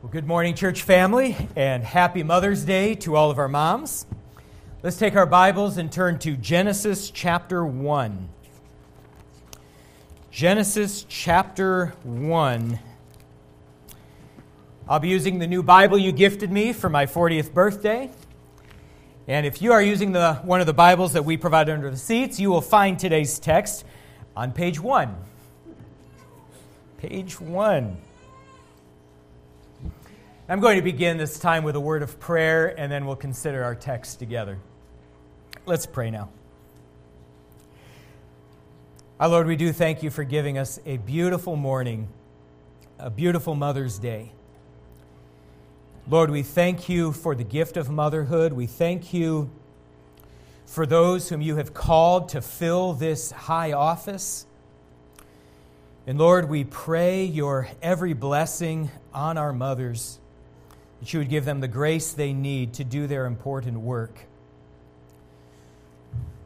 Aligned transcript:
Well, 0.00 0.12
good 0.12 0.28
morning, 0.28 0.54
church 0.54 0.82
family, 0.82 1.36
and 1.56 1.82
happy 1.82 2.22
Mother's 2.22 2.64
Day 2.64 2.94
to 2.94 3.16
all 3.16 3.32
of 3.32 3.38
our 3.40 3.48
moms. 3.48 4.06
Let's 4.80 4.96
take 4.96 5.16
our 5.16 5.26
Bibles 5.26 5.76
and 5.76 5.90
turn 5.90 6.20
to 6.20 6.36
Genesis 6.36 7.10
chapter 7.10 7.66
1. 7.66 8.28
Genesis 10.30 11.04
chapter 11.08 11.94
1. 12.04 12.78
I'll 14.88 15.00
be 15.00 15.08
using 15.08 15.40
the 15.40 15.48
new 15.48 15.64
Bible 15.64 15.98
you 15.98 16.12
gifted 16.12 16.52
me 16.52 16.72
for 16.72 16.88
my 16.88 17.06
40th 17.06 17.52
birthday. 17.52 18.08
And 19.26 19.46
if 19.46 19.60
you 19.60 19.72
are 19.72 19.82
using 19.82 20.12
the, 20.12 20.34
one 20.44 20.60
of 20.60 20.68
the 20.68 20.72
Bibles 20.72 21.14
that 21.14 21.24
we 21.24 21.36
provide 21.36 21.68
under 21.68 21.90
the 21.90 21.96
seats, 21.96 22.38
you 22.38 22.50
will 22.50 22.60
find 22.60 23.00
today's 23.00 23.40
text 23.40 23.84
on 24.36 24.52
page 24.52 24.78
1. 24.78 25.16
Page 26.98 27.40
1. 27.40 27.96
I'm 30.50 30.60
going 30.60 30.76
to 30.76 30.82
begin 30.82 31.18
this 31.18 31.38
time 31.38 31.62
with 31.62 31.76
a 31.76 31.80
word 31.80 32.02
of 32.02 32.18
prayer, 32.18 32.68
and 32.80 32.90
then 32.90 33.04
we'll 33.04 33.16
consider 33.16 33.62
our 33.62 33.74
text 33.74 34.18
together. 34.18 34.58
Let's 35.66 35.84
pray 35.84 36.10
now. 36.10 36.30
Our 39.20 39.28
Lord, 39.28 39.46
we 39.46 39.56
do 39.56 39.74
thank 39.74 40.02
you 40.02 40.08
for 40.08 40.24
giving 40.24 40.56
us 40.56 40.80
a 40.86 40.96
beautiful 40.96 41.54
morning, 41.54 42.08
a 42.98 43.10
beautiful 43.10 43.54
Mother's 43.54 43.98
Day. 43.98 44.32
Lord, 46.08 46.30
we 46.30 46.42
thank 46.42 46.88
you 46.88 47.12
for 47.12 47.34
the 47.34 47.44
gift 47.44 47.76
of 47.76 47.90
motherhood. 47.90 48.54
We 48.54 48.66
thank 48.66 49.12
you 49.12 49.50
for 50.64 50.86
those 50.86 51.28
whom 51.28 51.42
you 51.42 51.56
have 51.56 51.74
called 51.74 52.30
to 52.30 52.40
fill 52.40 52.94
this 52.94 53.32
high 53.32 53.72
office. 53.72 54.46
And 56.06 56.18
Lord, 56.18 56.48
we 56.48 56.64
pray 56.64 57.24
your 57.24 57.68
every 57.82 58.14
blessing 58.14 58.90
on 59.12 59.36
our 59.36 59.52
mothers 59.52 60.20
that 61.00 61.12
you 61.12 61.18
would 61.20 61.28
give 61.28 61.44
them 61.44 61.60
the 61.60 61.68
grace 61.68 62.12
they 62.12 62.32
need 62.32 62.74
to 62.74 62.84
do 62.84 63.06
their 63.06 63.26
important 63.26 63.80
work. 63.80 64.26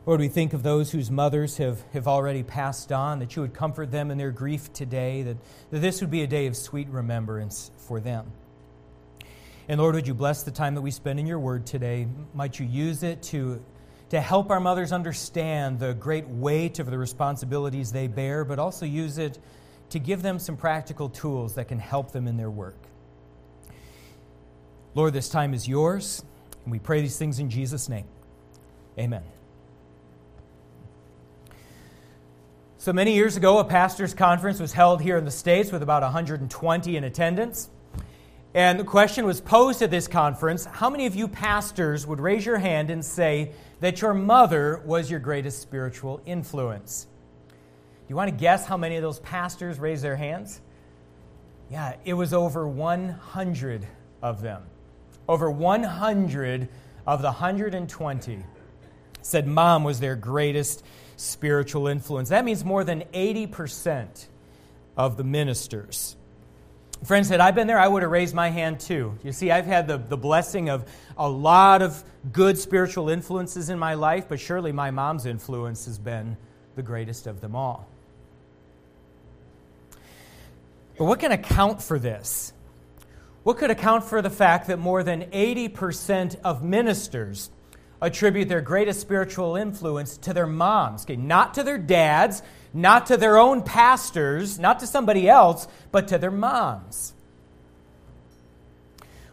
Lord, 0.04 0.18
we 0.18 0.28
think 0.28 0.52
of 0.52 0.64
those 0.64 0.90
whose 0.90 1.12
mothers 1.12 1.58
have, 1.58 1.80
have 1.92 2.08
already 2.08 2.42
passed 2.42 2.90
on, 2.90 3.20
that 3.20 3.36
you 3.36 3.42
would 3.42 3.54
comfort 3.54 3.92
them 3.92 4.10
in 4.10 4.18
their 4.18 4.32
grief 4.32 4.72
today, 4.72 5.22
that, 5.22 5.36
that 5.70 5.78
this 5.78 6.00
would 6.00 6.10
be 6.10 6.22
a 6.22 6.26
day 6.26 6.46
of 6.46 6.56
sweet 6.56 6.88
remembrance 6.88 7.70
for 7.76 8.00
them. 8.00 8.32
And 9.68 9.80
Lord, 9.80 9.94
would 9.94 10.08
you 10.08 10.14
bless 10.14 10.42
the 10.42 10.50
time 10.50 10.74
that 10.74 10.80
we 10.80 10.90
spend 10.90 11.20
in 11.20 11.26
your 11.26 11.38
word 11.38 11.66
today? 11.66 12.08
Might 12.34 12.58
you 12.58 12.66
use 12.66 13.04
it 13.04 13.22
to, 13.24 13.62
to 14.10 14.20
help 14.20 14.50
our 14.50 14.58
mothers 14.58 14.90
understand 14.90 15.78
the 15.78 15.94
great 15.94 16.26
weight 16.26 16.80
of 16.80 16.90
the 16.90 16.98
responsibilities 16.98 17.92
they 17.92 18.08
bear, 18.08 18.44
but 18.44 18.58
also 18.58 18.84
use 18.84 19.18
it 19.18 19.38
to 19.90 20.00
give 20.00 20.20
them 20.20 20.40
some 20.40 20.56
practical 20.56 21.10
tools 21.10 21.54
that 21.54 21.68
can 21.68 21.78
help 21.78 22.10
them 22.10 22.26
in 22.26 22.36
their 22.36 22.50
work. 22.50 22.88
Lord, 24.94 25.14
this 25.14 25.28
time 25.28 25.54
is 25.54 25.66
yours, 25.66 26.22
and 26.64 26.72
we 26.72 26.78
pray 26.78 27.00
these 27.00 27.16
things 27.16 27.38
in 27.38 27.48
Jesus' 27.48 27.88
name. 27.88 28.04
Amen. 28.98 29.22
So 32.76 32.92
many 32.92 33.14
years 33.14 33.36
ago, 33.36 33.58
a 33.58 33.64
pastor's 33.64 34.12
conference 34.12 34.60
was 34.60 34.72
held 34.72 35.00
here 35.00 35.16
in 35.16 35.24
the 35.24 35.30
States 35.30 35.72
with 35.72 35.82
about 35.82 36.02
120 36.02 36.96
in 36.96 37.04
attendance. 37.04 37.70
And 38.54 38.78
the 38.78 38.84
question 38.84 39.24
was 39.24 39.40
posed 39.40 39.80
at 39.80 39.90
this 39.90 40.08
conference 40.08 40.66
How 40.66 40.90
many 40.90 41.06
of 41.06 41.14
you 41.14 41.26
pastors 41.26 42.06
would 42.06 42.20
raise 42.20 42.44
your 42.44 42.58
hand 42.58 42.90
and 42.90 43.02
say 43.02 43.52
that 43.80 44.02
your 44.02 44.12
mother 44.12 44.82
was 44.84 45.10
your 45.10 45.20
greatest 45.20 45.62
spiritual 45.62 46.20
influence? 46.26 47.06
Do 47.48 47.56
you 48.08 48.16
want 48.16 48.30
to 48.30 48.36
guess 48.36 48.66
how 48.66 48.76
many 48.76 48.96
of 48.96 49.02
those 49.02 49.20
pastors 49.20 49.78
raised 49.78 50.02
their 50.02 50.16
hands? 50.16 50.60
Yeah, 51.70 51.94
it 52.04 52.12
was 52.12 52.34
over 52.34 52.68
100 52.68 53.86
of 54.20 54.42
them. 54.42 54.64
Over 55.28 55.50
100 55.50 56.68
of 57.06 57.22
the 57.22 57.28
120 57.28 58.44
said 59.22 59.46
mom 59.46 59.84
was 59.84 60.00
their 60.00 60.16
greatest 60.16 60.84
spiritual 61.16 61.86
influence. 61.86 62.30
That 62.30 62.44
means 62.44 62.64
more 62.64 62.84
than 62.84 63.02
80% 63.12 64.26
of 64.96 65.16
the 65.16 65.24
ministers. 65.24 66.16
Friends, 67.04 67.28
had 67.28 67.40
I've 67.40 67.54
been 67.54 67.66
there, 67.66 67.80
I 67.80 67.88
would 67.88 68.02
have 68.02 68.12
raised 68.12 68.34
my 68.34 68.50
hand 68.50 68.78
too. 68.78 69.18
You 69.24 69.32
see, 69.32 69.50
I've 69.50 69.66
had 69.66 69.88
the, 69.88 69.98
the 69.98 70.16
blessing 70.16 70.68
of 70.68 70.88
a 71.16 71.28
lot 71.28 71.82
of 71.82 72.02
good 72.30 72.58
spiritual 72.58 73.08
influences 73.08 73.70
in 73.70 73.78
my 73.78 73.94
life, 73.94 74.28
but 74.28 74.38
surely 74.38 74.70
my 74.70 74.92
mom's 74.92 75.26
influence 75.26 75.86
has 75.86 75.98
been 75.98 76.36
the 76.76 76.82
greatest 76.82 77.26
of 77.26 77.40
them 77.40 77.56
all. 77.56 77.88
But 80.96 81.06
what 81.06 81.18
can 81.18 81.32
account 81.32 81.82
for 81.82 81.98
this? 81.98 82.52
What 83.42 83.58
could 83.58 83.70
account 83.70 84.04
for 84.04 84.22
the 84.22 84.30
fact 84.30 84.68
that 84.68 84.78
more 84.78 85.02
than 85.02 85.22
80% 85.22 86.40
of 86.44 86.62
ministers 86.62 87.50
attribute 88.00 88.48
their 88.48 88.60
greatest 88.60 89.00
spiritual 89.00 89.56
influence 89.56 90.16
to 90.18 90.32
their 90.32 90.46
moms? 90.46 91.04
Okay, 91.04 91.16
not 91.16 91.54
to 91.54 91.62
their 91.62 91.78
dads, 91.78 92.42
not 92.72 93.06
to 93.06 93.16
their 93.16 93.38
own 93.38 93.62
pastors, 93.62 94.58
not 94.58 94.78
to 94.80 94.86
somebody 94.86 95.28
else, 95.28 95.66
but 95.90 96.08
to 96.08 96.18
their 96.18 96.30
moms. 96.30 97.14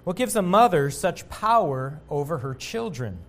What 0.03 0.15
gives 0.15 0.35
a 0.35 0.41
mother 0.41 0.89
such 0.89 1.29
power 1.29 2.01
over 2.09 2.39
her 2.39 2.55
children? 2.55 3.19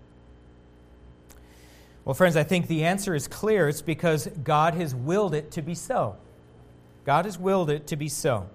Well, 2.07 2.15
friends, 2.15 2.37
I 2.37 2.43
think 2.43 2.69
the 2.69 2.85
answer 2.85 3.15
is 3.15 3.29
clear. 3.29 3.69
It's 3.69 3.83
because 3.83 4.27
God 4.27 4.75
has 4.75 4.95
willed 4.95 5.35
it 5.35 5.51
to 5.53 5.63
be 5.63 5.75
so. 5.75 6.17
God 7.05 7.27
has 7.27 7.39
willed 7.39 7.69
it 7.69 7.87
to 7.89 7.97
be 7.97 8.09
so. 8.09 8.49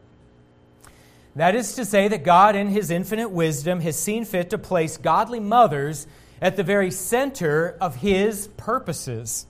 That 1.35 1.53
is 1.55 1.73
to 1.75 1.83
say, 1.83 2.07
that 2.07 2.23
God, 2.23 2.55
in 2.55 2.69
His 2.69 2.89
infinite 2.89 3.29
wisdom, 3.29 3.81
has 3.81 3.99
seen 3.99 4.23
fit 4.23 4.49
to 4.51 4.57
place 4.57 4.97
godly 4.97 5.39
mothers 5.39 6.07
at 6.41 6.55
the 6.55 6.63
very 6.63 6.91
center 6.91 7.77
of 7.81 7.97
His 7.97 8.47
purposes, 8.55 9.45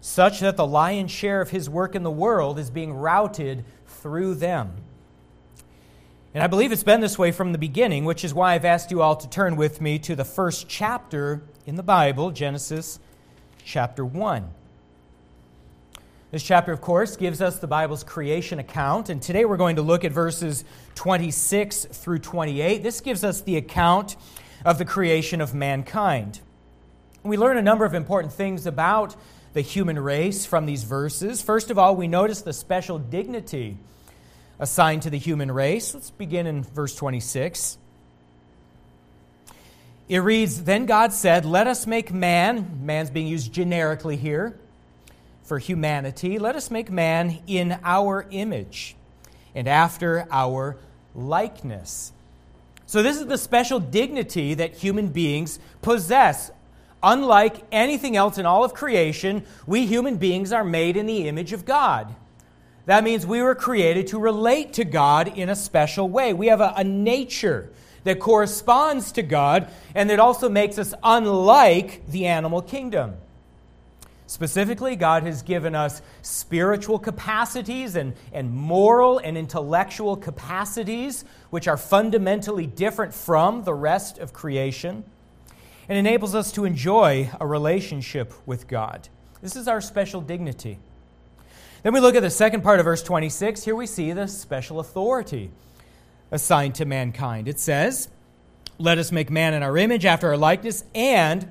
such 0.00 0.40
that 0.40 0.56
the 0.56 0.66
lion's 0.66 1.10
share 1.10 1.40
of 1.40 1.50
His 1.50 1.68
work 1.68 1.96
in 1.96 2.04
the 2.04 2.10
world 2.10 2.58
is 2.58 2.70
being 2.70 2.92
routed 2.92 3.64
through 3.86 4.36
them. 4.36 4.76
And 6.34 6.42
I 6.42 6.46
believe 6.46 6.72
it's 6.72 6.84
been 6.84 7.00
this 7.00 7.18
way 7.18 7.32
from 7.32 7.52
the 7.52 7.58
beginning, 7.58 8.04
which 8.04 8.24
is 8.24 8.32
why 8.32 8.54
I've 8.54 8.64
asked 8.64 8.90
you 8.90 9.02
all 9.02 9.16
to 9.16 9.28
turn 9.28 9.56
with 9.56 9.80
me 9.80 9.98
to 10.00 10.16
the 10.16 10.24
first 10.24 10.68
chapter 10.68 11.42
in 11.66 11.74
the 11.74 11.82
Bible, 11.82 12.30
Genesis 12.30 13.00
chapter 13.64 14.04
1. 14.04 14.61
This 16.32 16.42
chapter, 16.42 16.72
of 16.72 16.80
course, 16.80 17.16
gives 17.16 17.42
us 17.42 17.58
the 17.58 17.66
Bible's 17.66 18.02
creation 18.02 18.58
account, 18.58 19.10
and 19.10 19.20
today 19.20 19.44
we're 19.44 19.58
going 19.58 19.76
to 19.76 19.82
look 19.82 20.02
at 20.02 20.12
verses 20.12 20.64
26 20.94 21.84
through 21.84 22.20
28. 22.20 22.82
This 22.82 23.02
gives 23.02 23.22
us 23.22 23.42
the 23.42 23.58
account 23.58 24.16
of 24.64 24.78
the 24.78 24.86
creation 24.86 25.42
of 25.42 25.52
mankind. 25.52 26.40
We 27.22 27.36
learn 27.36 27.58
a 27.58 27.62
number 27.62 27.84
of 27.84 27.92
important 27.92 28.32
things 28.32 28.64
about 28.64 29.14
the 29.52 29.60
human 29.60 29.98
race 29.98 30.46
from 30.46 30.64
these 30.64 30.84
verses. 30.84 31.42
First 31.42 31.70
of 31.70 31.78
all, 31.78 31.96
we 31.96 32.08
notice 32.08 32.40
the 32.40 32.54
special 32.54 32.98
dignity 32.98 33.76
assigned 34.58 35.02
to 35.02 35.10
the 35.10 35.18
human 35.18 35.52
race. 35.52 35.92
Let's 35.92 36.12
begin 36.12 36.46
in 36.46 36.62
verse 36.62 36.96
26. 36.96 37.76
It 40.08 40.18
reads 40.20 40.64
Then 40.64 40.86
God 40.86 41.12
said, 41.12 41.44
Let 41.44 41.66
us 41.66 41.86
make 41.86 42.10
man, 42.10 42.80
man's 42.86 43.10
being 43.10 43.26
used 43.26 43.52
generically 43.52 44.16
here 44.16 44.56
for 45.42 45.58
humanity, 45.58 46.38
let 46.38 46.56
us 46.56 46.70
make 46.70 46.90
man 46.90 47.40
in 47.46 47.78
our 47.84 48.26
image 48.30 48.96
and 49.54 49.68
after 49.68 50.26
our 50.30 50.76
likeness. 51.14 52.12
So, 52.86 53.02
this 53.02 53.18
is 53.18 53.26
the 53.26 53.38
special 53.38 53.80
dignity 53.80 54.54
that 54.54 54.74
human 54.74 55.08
beings 55.08 55.58
possess. 55.80 56.50
Unlike 57.02 57.56
anything 57.72 58.16
else 58.16 58.38
in 58.38 58.46
all 58.46 58.64
of 58.64 58.74
creation, 58.74 59.44
we 59.66 59.86
human 59.86 60.16
beings 60.18 60.52
are 60.52 60.64
made 60.64 60.96
in 60.96 61.06
the 61.06 61.26
image 61.26 61.52
of 61.52 61.64
God. 61.64 62.14
That 62.86 63.04
means 63.04 63.26
we 63.26 63.42
were 63.42 63.54
created 63.54 64.08
to 64.08 64.18
relate 64.18 64.74
to 64.74 64.84
God 64.84 65.36
in 65.36 65.48
a 65.48 65.56
special 65.56 66.08
way. 66.08 66.32
We 66.32 66.48
have 66.48 66.60
a, 66.60 66.74
a 66.76 66.84
nature 66.84 67.70
that 68.04 68.18
corresponds 68.18 69.12
to 69.12 69.22
God 69.22 69.68
and 69.94 70.10
that 70.10 70.18
also 70.18 70.48
makes 70.48 70.78
us 70.78 70.92
unlike 71.02 72.06
the 72.08 72.26
animal 72.26 72.62
kingdom. 72.62 73.14
Specifically, 74.32 74.96
God 74.96 75.24
has 75.24 75.42
given 75.42 75.74
us 75.74 76.00
spiritual 76.22 76.98
capacities 76.98 77.96
and, 77.96 78.14
and 78.32 78.50
moral 78.50 79.18
and 79.18 79.36
intellectual 79.36 80.16
capacities, 80.16 81.26
which 81.50 81.68
are 81.68 81.76
fundamentally 81.76 82.66
different 82.66 83.12
from 83.12 83.64
the 83.64 83.74
rest 83.74 84.16
of 84.16 84.32
creation, 84.32 85.04
and 85.86 85.98
enables 85.98 86.34
us 86.34 86.50
to 86.52 86.64
enjoy 86.64 87.28
a 87.40 87.46
relationship 87.46 88.32
with 88.46 88.68
God. 88.68 89.10
This 89.42 89.54
is 89.54 89.68
our 89.68 89.82
special 89.82 90.22
dignity. 90.22 90.78
Then 91.82 91.92
we 91.92 92.00
look 92.00 92.14
at 92.14 92.22
the 92.22 92.30
second 92.30 92.62
part 92.62 92.80
of 92.80 92.86
verse 92.86 93.02
26. 93.02 93.64
Here 93.64 93.76
we 93.76 93.86
see 93.86 94.12
the 94.12 94.28
special 94.28 94.80
authority 94.80 95.50
assigned 96.30 96.74
to 96.76 96.86
mankind. 96.86 97.48
It 97.48 97.60
says, 97.60 98.08
Let 98.78 98.96
us 98.96 99.12
make 99.12 99.30
man 99.30 99.52
in 99.52 99.62
our 99.62 99.76
image, 99.76 100.06
after 100.06 100.28
our 100.28 100.38
likeness, 100.38 100.84
and 100.94 101.50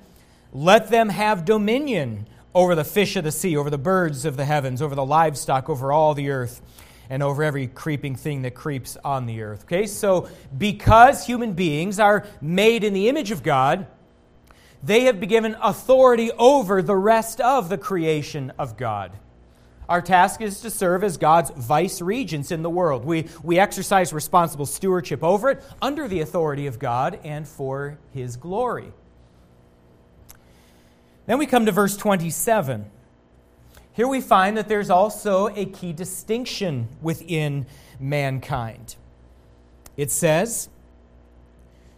let 0.52 0.90
them 0.90 1.10
have 1.10 1.46
dominion 1.46 2.26
over 2.54 2.76
the 2.76 2.84
fish 2.84 3.16
of 3.16 3.24
the 3.24 3.32
sea, 3.32 3.56
over 3.56 3.70
the 3.70 3.78
birds 3.78 4.26
of 4.26 4.38
the 4.38 4.46
heavens, 4.46 4.82
over 4.82 4.96
the 4.96 5.06
livestock, 5.06 5.70
over 5.70 5.92
all 5.92 6.14
the 6.14 6.30
earth, 6.30 6.62
and 7.10 7.22
over 7.22 7.44
every 7.44 7.68
creeping 7.68 8.16
thing 8.16 8.42
that 8.44 8.56
creeps 8.56 8.98
on 9.04 9.26
the 9.26 9.42
earth. 9.42 9.64
Okay, 9.64 9.86
so 9.86 10.30
because 10.58 11.26
human 11.26 11.54
beings 11.54 12.00
are 12.00 12.26
made 12.42 12.84
in 12.84 12.94
the 12.94 13.10
image 13.10 13.32
of 13.32 13.44
God, 13.44 13.88
they 14.84 15.02
have 15.02 15.20
been 15.20 15.30
given 15.30 15.56
authority 15.62 16.32
over 16.32 16.82
the 16.82 16.96
rest 16.96 17.40
of 17.42 17.70
the 17.70 17.78
creation 17.78 18.52
of 18.58 18.78
God. 18.78 19.12
Our 19.88 20.02
task 20.02 20.40
is 20.40 20.62
to 20.62 20.70
serve 20.70 21.04
as 21.04 21.18
God's 21.18 21.52
vice 21.52 22.02
regents 22.02 22.52
in 22.52 22.62
the 22.62 22.70
world. 22.70 23.04
We, 23.04 23.28
we 23.44 23.60
exercise 23.60 24.14
responsible 24.14 24.66
stewardship 24.66 25.22
over 25.22 25.50
it 25.50 25.64
under 25.82 26.08
the 26.08 26.22
authority 26.22 26.68
of 26.68 26.80
God 26.80 27.20
and 27.26 27.46
for 27.46 27.98
His 28.14 28.38
glory. 28.38 28.94
Then 31.26 31.38
we 31.38 31.46
come 31.46 31.66
to 31.66 31.72
verse 31.72 31.96
27. 31.98 32.86
Here 33.94 34.08
we 34.08 34.22
find 34.22 34.58
that 34.58 34.68
there's 34.68 34.90
also 34.90 35.48
a 35.48 35.66
key 35.66 35.94
distinction 35.94 36.88
within 37.02 37.66
mankind. 38.00 38.96
It 39.98 40.12
says, 40.12 40.70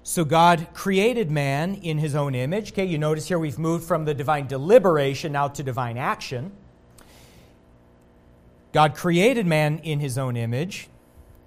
So 0.02 0.26
God 0.26 0.68
created 0.74 1.30
man 1.30 1.76
in 1.76 2.00
his 2.00 2.16
own 2.16 2.36
image. 2.36 2.72
Okay, 2.72 2.86
you 2.86 2.98
notice 2.98 3.28
here 3.28 3.40
we've 3.40 3.60
moved 3.60 3.86
from 3.86 4.06
the 4.06 4.14
divine 4.14 4.48
deliberation 4.48 5.32
now 5.32 5.48
to 5.50 5.64
divine 5.64 5.98
action. 5.98 6.52
God 8.74 8.96
created 8.96 9.46
man 9.46 9.78
in 9.80 10.00
his 10.00 10.18
own 10.18 10.36
image. 10.36 10.90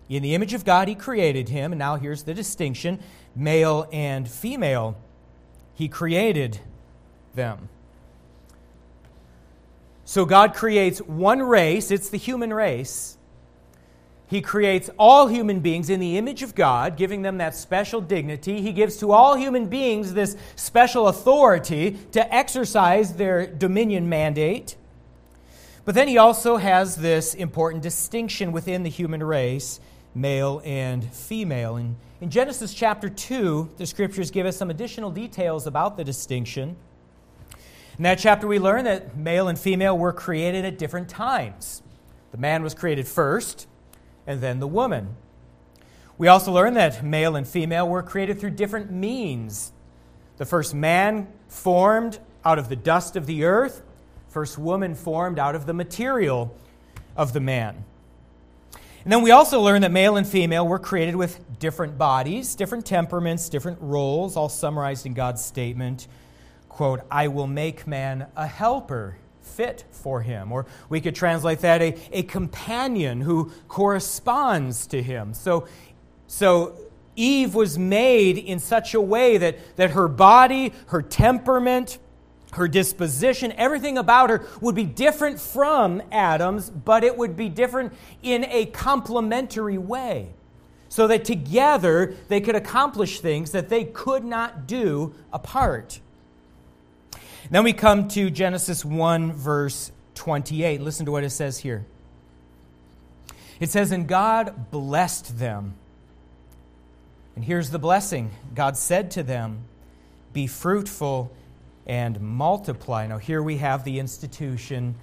In 0.08 0.23
the 0.23 0.37
image 0.37 0.55
of 0.55 0.64
God, 0.64 0.87
he 0.87 0.94
created 0.94 1.49
him. 1.49 1.73
And 1.73 1.78
now 1.81 1.96
here's 1.96 2.23
the 2.23 2.34
distinction 2.34 3.00
male 3.34 3.88
and 3.93 4.31
female. 4.31 4.96
He 5.75 5.88
created 5.88 6.61
them. 7.36 7.68
So 10.04 10.24
God 10.24 10.54
creates 10.54 11.00
one 11.00 11.42
race, 11.42 11.90
it's 11.90 12.08
the 12.08 12.16
human 12.16 12.52
race. 12.52 13.16
He 14.28 14.40
creates 14.40 14.90
all 14.98 15.28
human 15.28 15.60
beings 15.60 15.88
in 15.88 16.00
the 16.00 16.18
image 16.18 16.42
of 16.42 16.54
God, 16.54 16.96
giving 16.96 17.22
them 17.22 17.38
that 17.38 17.54
special 17.54 18.00
dignity. 18.00 18.60
He 18.60 18.72
gives 18.72 18.96
to 18.96 19.12
all 19.12 19.36
human 19.36 19.66
beings 19.66 20.14
this 20.14 20.36
special 20.56 21.06
authority 21.06 21.96
to 22.12 22.34
exercise 22.34 23.14
their 23.14 23.46
dominion 23.46 24.08
mandate. 24.08 24.76
But 25.84 25.94
then 25.94 26.08
he 26.08 26.18
also 26.18 26.56
has 26.56 26.96
this 26.96 27.34
important 27.34 27.84
distinction 27.84 28.50
within 28.50 28.82
the 28.82 28.90
human 28.90 29.22
race, 29.22 29.78
male 30.12 30.60
and 30.64 31.04
female. 31.12 31.76
And 31.76 31.94
in 32.20 32.30
Genesis 32.30 32.74
chapter 32.74 33.08
2, 33.08 33.74
the 33.76 33.86
scriptures 33.86 34.32
give 34.32 34.46
us 34.46 34.56
some 34.56 34.70
additional 34.70 35.12
details 35.12 35.68
about 35.68 35.96
the 35.96 36.02
distinction. 36.02 36.74
In 37.98 38.02
that 38.02 38.19
chapter, 38.19 38.46
we 38.46 38.58
learn 38.58 38.84
that 38.84 39.16
male 39.16 39.48
and 39.48 39.58
female 39.58 39.96
were 39.96 40.12
created 40.12 40.66
at 40.66 40.76
different 40.76 41.08
times. 41.08 41.82
The 42.31 42.37
man 42.37 42.62
was 42.62 42.75
created 42.75 43.08
first, 43.08 43.66
and 44.26 44.43
then 44.43 44.60
the 44.60 44.66
woman. 44.66 45.16
We 46.19 46.28
also 46.28 46.52
learn 46.52 46.75
that 46.75 47.02
male 47.02 47.37
and 47.37 47.48
female 47.48 47.88
were 47.88 48.02
created 48.02 48.38
through 48.38 48.50
different 48.50 48.90
means. 48.90 49.72
The 50.37 50.44
first 50.44 50.75
man 50.75 51.28
formed 51.48 52.19
out 52.44 52.58
of 52.58 52.69
the 52.69 52.76
dust 52.76 53.16
of 53.16 53.25
the 53.25 53.44
earth, 53.44 53.82
first 54.28 54.58
woman 54.58 54.94
formed 54.94 55.38
out 55.38 55.54
of 55.54 55.64
the 55.64 55.72
material 55.72 56.54
of 57.16 57.32
the 57.32 57.40
man. 57.40 57.82
And 59.04 59.12
then 59.12 59.22
we 59.22 59.31
also 59.31 59.60
learn 59.62 59.81
that 59.82 59.92
male 59.92 60.16
and 60.16 60.26
female 60.26 60.66
were 60.66 60.78
created 60.78 61.16
with 61.16 61.58
different 61.58 61.96
bodies, 61.96 62.54
different 62.56 62.84
temperaments, 62.84 63.49
different 63.49 63.78
roles, 63.81 64.37
all 64.37 64.50
summarized 64.50 65.06
in 65.06 65.14
God's 65.14 65.42
statement 65.42 66.08
quote, 66.76 67.00
I 67.11 67.28
will 67.28 67.46
make 67.46 67.87
man 67.87 68.26
a 68.37 68.46
helper 68.46 69.17
fit 69.40 69.87
for 69.90 70.20
him. 70.20 70.52
Or 70.52 70.67
we 70.90 71.00
could 71.00 71.14
translate 71.14 71.61
that 71.61 71.81
a, 71.81 71.96
a 72.12 72.23
companion 72.23 73.23
who 73.23 73.50
corresponds 73.67 74.87
to 74.88 75.02
him. 75.02 75.32
So, 75.32 75.69
so 76.26 76.76
Eve 77.17 77.55
was 77.55 77.78
made 77.78 78.37
in 78.37 78.58
such 78.58 78.93
a 78.93 79.00
way 79.00 79.38
that, 79.38 79.76
that 79.76 79.93
her 79.93 80.06
body, 80.06 80.75
her 80.88 81.00
temperament, 81.00 81.96
her 82.52 82.69
disposition, 82.69 83.52
everything 83.52 83.96
about 83.96 84.28
her 84.28 84.46
would 84.61 84.75
be 84.75 84.84
different 84.84 85.40
from 85.40 86.02
Adam's, 86.12 86.69
but 86.69 87.05
it 87.05 87.17
would 87.17 87.38
be 87.38 87.49
different 87.49 87.94
in 88.23 88.44
a 88.50 88.67
complementary 88.67 89.78
way. 89.78 90.34
So 90.90 91.06
that 91.06 91.25
together 91.25 92.14
they 92.28 92.43
could 92.43 92.55
accomplish 92.55 93.20
things 93.20 93.52
that 93.52 93.70
they 93.70 93.84
could 93.84 94.26
not 94.26 94.67
do 94.67 95.14
apart. 95.32 96.00
Then 97.50 97.64
we 97.64 97.72
come 97.72 98.08
to 98.08 98.31
Genesis 98.31 98.84
1, 98.84 99.32
verse 99.32 99.93
28. 100.14 100.81
Listen 100.81 101.06
to 101.06 101.12
what 101.12 101.25
it 101.25 101.31
says 101.31 101.58
here. 101.58 101.87
It 103.60 103.70
says, 103.70 103.93
And 103.93 104.06
God 104.06 104.70
blessed 104.70 105.38
them. 105.38 105.75
And 107.34 107.44
here's 107.44 107.70
the 107.70 107.78
blessing 107.78 108.31
God 108.54 108.76
said 108.76 109.10
to 109.12 109.22
them, 109.22 109.64
Be 110.32 110.46
fruitful 110.46 111.32
and 111.87 112.20
multiply. 112.20 113.06
Now, 113.06 113.19
here 113.19 113.43
we 113.43 113.58
have 113.58 113.84
the 113.84 114.00
institution 114.00 114.96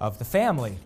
of 0.00 0.18
the 0.18 0.24
family. 0.24 0.78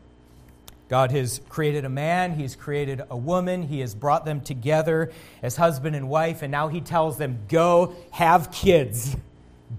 God 0.89 1.11
has 1.11 1.41
created 1.51 1.85
a 1.85 1.91
man, 1.91 2.35
He's 2.35 2.57
created 2.57 3.03
a 3.11 3.17
woman, 3.17 3.63
He 3.63 3.81
has 3.81 3.95
brought 3.95 4.25
them 4.25 4.41
together 4.41 5.13
as 5.43 5.57
husband 5.57 5.95
and 5.95 6.09
wife, 6.09 6.41
and 6.41 6.51
now 6.51 6.69
He 6.69 6.81
tells 6.81 7.19
them, 7.19 7.41
Go 7.49 7.95
have 8.11 8.51
kids, 8.51 9.15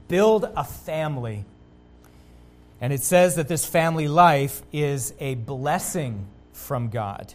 build 0.07 0.50
a 0.56 0.63
family. 0.63 1.45
And 2.81 2.94
it 2.94 3.01
says 3.01 3.36
that 3.36 3.47
this 3.47 3.65
family 3.65 4.07
life 4.07 4.62
is 4.71 5.13
a 5.19 5.36
blessing 5.36 6.27
from 6.53 6.89
God. 6.89 7.33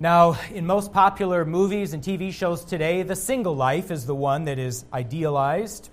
Now, 0.00 0.38
in 0.52 0.64
most 0.64 0.92
popular 0.92 1.44
movies 1.44 1.92
and 1.92 2.02
TV 2.02 2.32
shows 2.32 2.64
today, 2.64 3.02
the 3.02 3.16
single 3.16 3.56
life 3.56 3.90
is 3.90 4.06
the 4.06 4.14
one 4.14 4.44
that 4.44 4.58
is 4.58 4.84
idealized. 4.92 5.90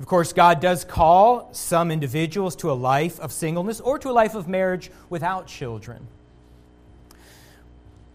Of 0.00 0.06
course, 0.06 0.32
God 0.32 0.60
does 0.60 0.84
call 0.84 1.50
some 1.52 1.90
individuals 1.90 2.56
to 2.56 2.70
a 2.70 2.74
life 2.74 3.18
of 3.20 3.32
singleness 3.32 3.80
or 3.80 3.98
to 3.98 4.10
a 4.10 4.12
life 4.12 4.34
of 4.34 4.48
marriage 4.48 4.90
without 5.08 5.46
children. 5.46 6.06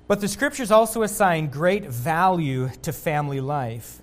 But 0.08 0.20
the 0.20 0.28
scriptures 0.28 0.72
also 0.72 1.04
assign 1.04 1.48
great 1.48 1.86
value 1.86 2.70
to 2.82 2.92
family 2.92 3.40
life. 3.40 4.01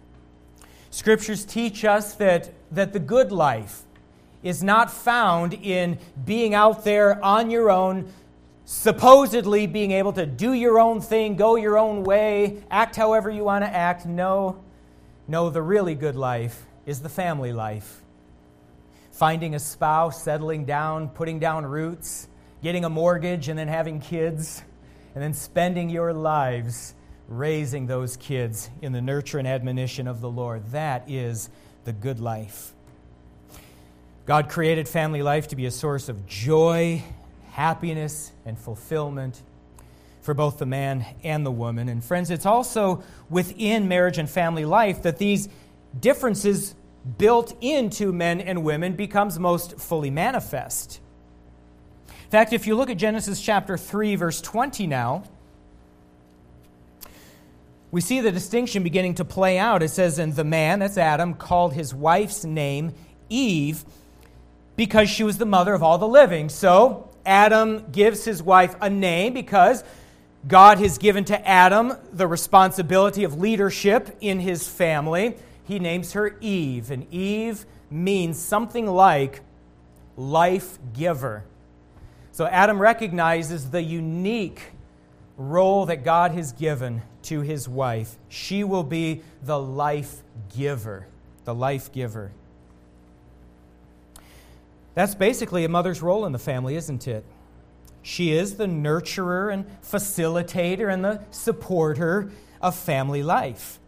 Scriptures 0.91 1.45
teach 1.45 1.85
us 1.85 2.15
that, 2.15 2.51
that 2.73 2.93
the 2.93 2.99
good 2.99 3.31
life 3.31 3.83
is 4.43 4.63
not 4.63 4.91
found 4.91 5.55
in 5.55 5.99
being 6.25 6.55
out 6.55 6.85
there 6.85 7.23
on 7.25 7.51
your 7.51 7.71
own, 7.71 8.11
supposedly 8.65 9.67
being 9.67 9.91
able 9.93 10.13
to 10.13 10.25
do 10.25 10.53
your 10.53 10.79
own 10.79 11.01
thing, 11.01 11.37
go 11.37 11.57
your 11.57 11.77
own 11.77 12.05
way, 12.05 12.63
act 12.71 12.97
however 12.97 13.31
you 13.31 13.45
want 13.45 13.65
to 13.65 13.69
act. 13.69 14.07
No, 14.07 14.63
no, 15.27 15.51
the 15.51 15.63
really 15.63 15.95
good 15.95 16.17
life 16.17 16.65
is 16.87 17.01
the 17.01 17.09
family 17.09 17.53
life. 17.53 18.03
Finding 19.11 19.55
a 19.55 19.59
spouse, 19.59 20.23
settling 20.23 20.65
down, 20.65 21.09
putting 21.09 21.39
down 21.39 21.67
roots, 21.67 22.29
getting 22.63 22.85
a 22.85 22.89
mortgage, 22.89 23.49
and 23.49 23.59
then 23.59 23.69
having 23.69 24.01
kids, 24.01 24.63
and 25.15 25.23
then 25.23 25.35
spending 25.35 25.91
your 25.91 26.13
lives 26.13 26.95
raising 27.29 27.87
those 27.87 28.17
kids 28.17 28.71
in 28.81 28.93
the 28.93 29.03
nurture 29.03 29.39
and 29.39 29.47
admonition 29.47 30.09
of 30.09 30.21
the 30.21 30.31
Lord. 30.31 30.67
That 30.73 31.09
is 31.09 31.51
the 31.85 31.93
good 31.93 32.19
life. 32.19 32.73
God 34.27 34.49
created 34.49 34.89
family 34.89 35.23
life 35.23 35.49
to 35.49 35.57
be 35.57 35.67
a 35.67 35.71
source 35.71 36.09
of 36.09 36.27
joy, 36.27 37.03
happiness, 37.53 38.33
and 38.45 38.59
fulfillment 38.59 39.41
for 40.21 40.35
both 40.35 40.59
the 40.59 40.67
man 40.67 41.07
and 41.23 41.47
the 41.47 41.51
woman. 41.51 41.89
And 41.89 42.05
friends, 42.05 42.31
it's 42.31 42.45
also 42.45 43.03
within 43.31 43.89
marriage 43.89 44.19
and 44.19 44.29
family 44.29 44.65
life 44.65 45.03
that 45.03 45.19
these 45.19 45.49
differences 45.99 46.75
built 47.17 47.57
into 47.63 48.13
men 48.13 48.41
and 48.41 48.63
women 48.63 48.95
becomes 48.95 49.39
most 49.39 49.79
fully 49.79 50.11
manifest. 50.11 51.01
In 52.09 52.31
fact, 52.31 52.53
if 52.53 52.67
you 52.67 52.75
look 52.75 52.91
at 52.91 52.99
Genesis 52.99 53.41
chapter 53.41 53.79
3, 53.79 54.17
verse 54.17 54.43
20 54.43 54.87
now, 54.87 55.25
we 57.91 58.01
see 58.01 58.21
the 58.21 58.33
distinction 58.33 58.83
beginning 58.83 59.15
to 59.17 59.25
play 59.25 59.59
out. 59.59 59.83
It 59.83 59.89
says, 59.89 60.19
And 60.19 60.35
the 60.35 60.45
man, 60.45 60.81
that's 60.81 60.99
Adam, 60.99 61.35
called 61.35 61.73
his 61.73 61.95
wife's 61.95 62.45
name 62.45 62.93
Eve 63.29 63.85
because 64.77 65.09
she 65.09 65.25
was 65.25 65.39
the 65.39 65.47
mother 65.47 65.75
of 65.75 65.83
all 65.83 65.99
the 65.99 66.09
living. 66.09 66.49
So 66.49 67.11
Adam 67.25 67.91
gives 67.91 68.25
his 68.25 68.43
wife 68.43 68.77
a 68.81 68.91
name 68.91 69.35
because 69.35 69.83
God 70.47 70.79
has 70.79 70.99
given 70.99 71.25
to 71.27 71.49
Adam 71.49 71.95
the 72.13 72.27
responsibility 72.27 73.25
of 73.25 73.41
leadership 73.41 74.17
in 74.21 74.39
his 74.41 74.69
family 74.69 75.37
he 75.69 75.79
names 75.79 76.15
her 76.15 76.35
Eve, 76.41 76.91
and 76.91 77.13
Eve 77.13 77.67
means 77.91 78.39
something 78.39 78.87
like 78.87 79.43
life 80.17 80.79
giver. 80.95 81.45
So 82.33 82.47
Adam 82.47 82.81
recognizes 82.81 83.71
the 83.71 83.83
unique 83.83 84.63
role 85.37 85.85
that 85.87 86.05
God 86.05 86.31
has 86.33 86.53
given 86.53 87.03
to 87.23 87.41
his 87.41 87.69
wife. 87.69 88.17
She 88.29 88.65
will 88.65 88.83
be 88.83 89.23
the 89.43 89.59
life 89.59 90.23
giver, 90.57 91.07
the 91.45 91.55
life 91.55 91.93
giver. 91.93 92.33
That's 94.95 95.15
basically 95.15 95.65
a 95.65 95.69
mother's 95.69 96.03
role 96.03 96.27
in 96.27 96.33
the 96.33 96.39
family, 96.39 96.75
isn't 96.75 97.07
it? 97.07 97.25
She 98.03 98.33
is 98.33 98.57
the 98.57 98.67
nurturer 98.67 99.53
and 99.53 99.67
facilitator 99.83 100.93
and 100.93 101.05
the 101.05 101.21
supporter 101.31 102.31
of 102.61 102.75
family 102.75 103.23
life. 103.23 103.79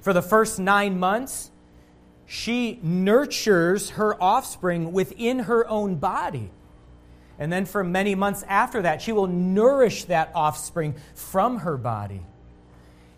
For 0.00 0.12
the 0.12 0.22
first 0.22 0.58
nine 0.58 0.98
months, 0.98 1.50
she 2.26 2.80
nurtures 2.82 3.90
her 3.90 4.20
offspring 4.22 4.92
within 4.92 5.40
her 5.40 5.68
own 5.68 5.96
body. 5.96 6.50
And 7.40 7.50
then 7.50 7.64
for 7.64 7.82
many 7.82 8.14
months 8.14 8.44
after 8.46 8.82
that, 8.82 9.00
she 9.00 9.12
will 9.12 9.26
nourish 9.26 10.04
that 10.04 10.30
offspring 10.34 10.94
from 11.14 11.60
her 11.60 11.78
body. 11.78 12.20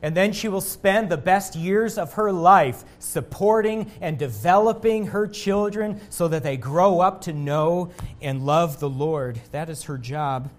And 0.00 0.17
then 0.17 0.33
she 0.33 0.49
will 0.49 0.61
spend 0.61 1.09
the 1.09 1.17
best 1.17 1.55
years 1.55 1.99
of 1.99 2.14
her 2.14 2.33
life 2.33 2.85
supporting 3.00 3.91
and 4.00 4.19
developing 4.19 5.09
her 5.09 5.26
children 5.26 6.00
so 6.09 6.29
that 6.29 6.43
they 6.45 6.57
grow 6.57 7.00
up 7.00 7.23
to 7.23 7.33
know 7.33 7.91
and 8.21 8.47
love 8.47 8.81
the 8.81 8.88
Lord. 8.88 9.41
That 9.50 9.69
is 9.69 9.85
her 9.85 9.99
job. 9.99 10.50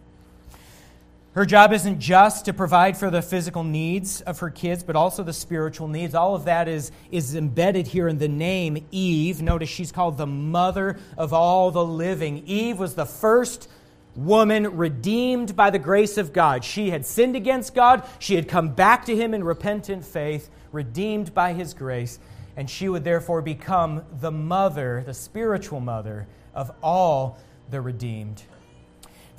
Her 1.34 1.48
job 1.48 1.74
isn't 1.74 2.00
just 2.00 2.46
to 2.46 2.54
provide 2.54 2.96
for 2.96 3.10
the 3.10 3.24
physical 3.24 3.64
needs 3.64 4.22
of 4.22 4.38
her 4.40 4.52
kids, 4.52 4.84
but 4.84 4.96
also 4.96 5.24
the 5.24 5.34
spiritual 5.34 5.88
needs. 5.88 6.14
All 6.14 6.36
of 6.36 6.46
that 6.46 6.68
is, 6.68 6.92
is 7.10 7.36
embedded 7.36 7.88
here 7.88 8.08
in 8.08 8.20
the 8.20 8.28
name 8.28 8.86
Eve. 8.92 9.42
Notice 9.42 9.68
she's 9.68 9.92
called 9.92 10.20
the 10.20 10.28
mother 10.28 11.00
of 11.18 11.34
all 11.34 11.72
the 11.72 11.84
living. 11.84 12.44
Eve 12.46 12.78
was 12.78 12.94
the 12.94 13.08
first 13.08 13.68
woman 14.16 14.78
redeemed 14.78 15.56
by 15.56 15.72
the 15.72 15.80
grace 15.80 16.20
of 16.20 16.34
God. 16.34 16.64
She 16.64 16.92
had 16.92 17.04
sinned 17.04 17.36
against 17.36 17.74
God, 17.74 18.08
she 18.20 18.36
had 18.36 18.48
come 18.48 18.70
back 18.70 19.06
to 19.06 19.16
Him 19.16 19.34
in 19.34 19.44
repentant 19.44 20.06
faith, 20.06 20.52
redeemed 20.72 21.34
by 21.34 21.54
His 21.54 21.74
grace, 21.74 22.20
and 22.56 22.70
she 22.70 22.88
would 22.88 23.04
therefore 23.04 23.42
become 23.42 24.04
the 24.20 24.30
mother, 24.32 25.02
the 25.04 25.16
spiritual 25.16 25.80
mother 25.80 26.28
of 26.54 26.72
all 26.84 27.40
the 27.72 27.82
redeemed. 27.82 28.44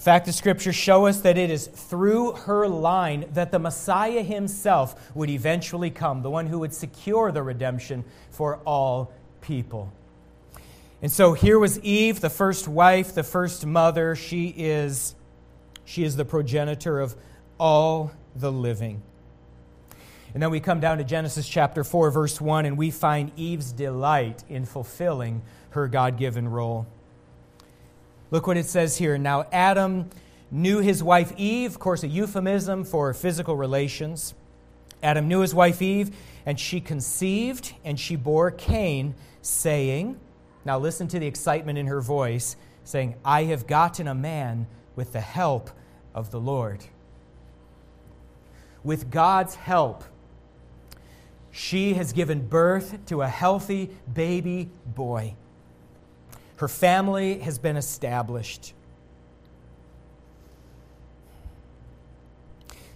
Fact, 0.05 0.27
the 0.27 0.35
scriptures 0.35 0.75
show 0.75 1.07
us 1.07 1.23
that 1.23 1.39
it 1.39 1.49
is 1.49 1.67
through 1.67 2.33
her 2.33 2.69
line 2.69 3.25
that 3.33 3.51
the 3.51 3.59
Messiah 3.59 4.23
himself 4.23 5.11
would 5.15 5.31
eventually 5.31 5.89
come, 5.89 6.21
the 6.21 6.29
one 6.29 6.47
who 6.47 6.59
would 6.59 6.75
secure 6.75 7.33
the 7.33 7.43
redemption 7.43 8.05
for 8.29 8.59
all 8.67 9.15
people. 9.41 9.91
And 11.01 11.11
so 11.11 11.33
here 11.33 11.59
was 11.59 11.81
Eve, 11.81 12.21
the 12.21 12.29
first 12.29 12.69
wife, 12.69 13.15
the 13.15 13.23
first 13.23 13.65
mother. 13.65 14.15
She 14.15 14.49
is, 14.49 15.15
she 15.87 16.05
is 16.05 16.17
the 16.17 16.27
progenitor 16.27 17.01
of 17.01 17.17
all 17.59 18.13
the 18.37 18.53
living. 18.53 19.01
And 20.35 20.43
then 20.43 20.51
we 20.51 20.61
come 20.61 20.81
down 20.81 20.99
to 20.99 21.05
Genesis 21.05 21.49
chapter 21.49 21.83
4, 21.83 22.11
verse 22.11 22.43
1, 22.43 22.67
and 22.67 22.77
we 22.77 22.91
find 22.91 23.33
Eve's 23.39 23.73
delight 23.73 24.45
in 24.51 24.67
fulfilling 24.67 25.41
her 25.71 25.89
God 25.89 26.19
given 26.19 26.47
role. 26.47 26.87
Look 28.31 28.47
what 28.47 28.57
it 28.57 28.67
says 28.67 28.97
here. 28.97 29.17
Now, 29.19 29.47
Adam 29.53 30.11
knew 30.51 30.79
his 30.79 31.03
wife 31.03 31.33
Eve, 31.37 31.73
of 31.73 31.79
course, 31.79 32.03
a 32.03 32.09
euphemism 32.09 32.85
for 32.85 33.13
physical 33.15 33.57
relations. 33.57 34.35
Adam 35.03 35.29
knew 35.29 35.41
his 35.41 35.55
wife 35.55 35.83
Eve, 35.83 36.17
and 36.47 36.59
she 36.59 36.81
conceived, 36.81 37.75
and 37.85 37.99
she 37.99 38.17
bore 38.17 38.51
Cain, 38.51 39.15
saying, 39.43 40.19
now 40.65 40.79
listen 40.79 41.09
to 41.09 41.19
the 41.19 41.27
excitement 41.27 41.79
in 41.79 41.87
her 41.87 42.01
voice, 42.01 42.57
saying, 42.85 43.17
I 43.25 43.45
have 43.45 43.67
gotten 43.67 44.09
a 44.09 44.15
man 44.15 44.67
with 44.97 45.13
the 45.13 45.21
help 45.21 45.71
of 46.15 46.31
the 46.31 46.41
Lord. 46.41 46.85
With 48.83 49.11
God's 49.11 49.55
help, 49.55 50.05
she 51.51 51.95
has 51.95 52.13
given 52.13 52.47
birth 52.47 52.99
to 53.07 53.23
a 53.23 53.29
healthy 53.29 53.91
baby 54.13 54.71
boy. 54.87 55.35
Her 56.57 56.69
family 56.69 57.39
has 57.41 57.59
been 57.59 57.77
established. 57.77 58.75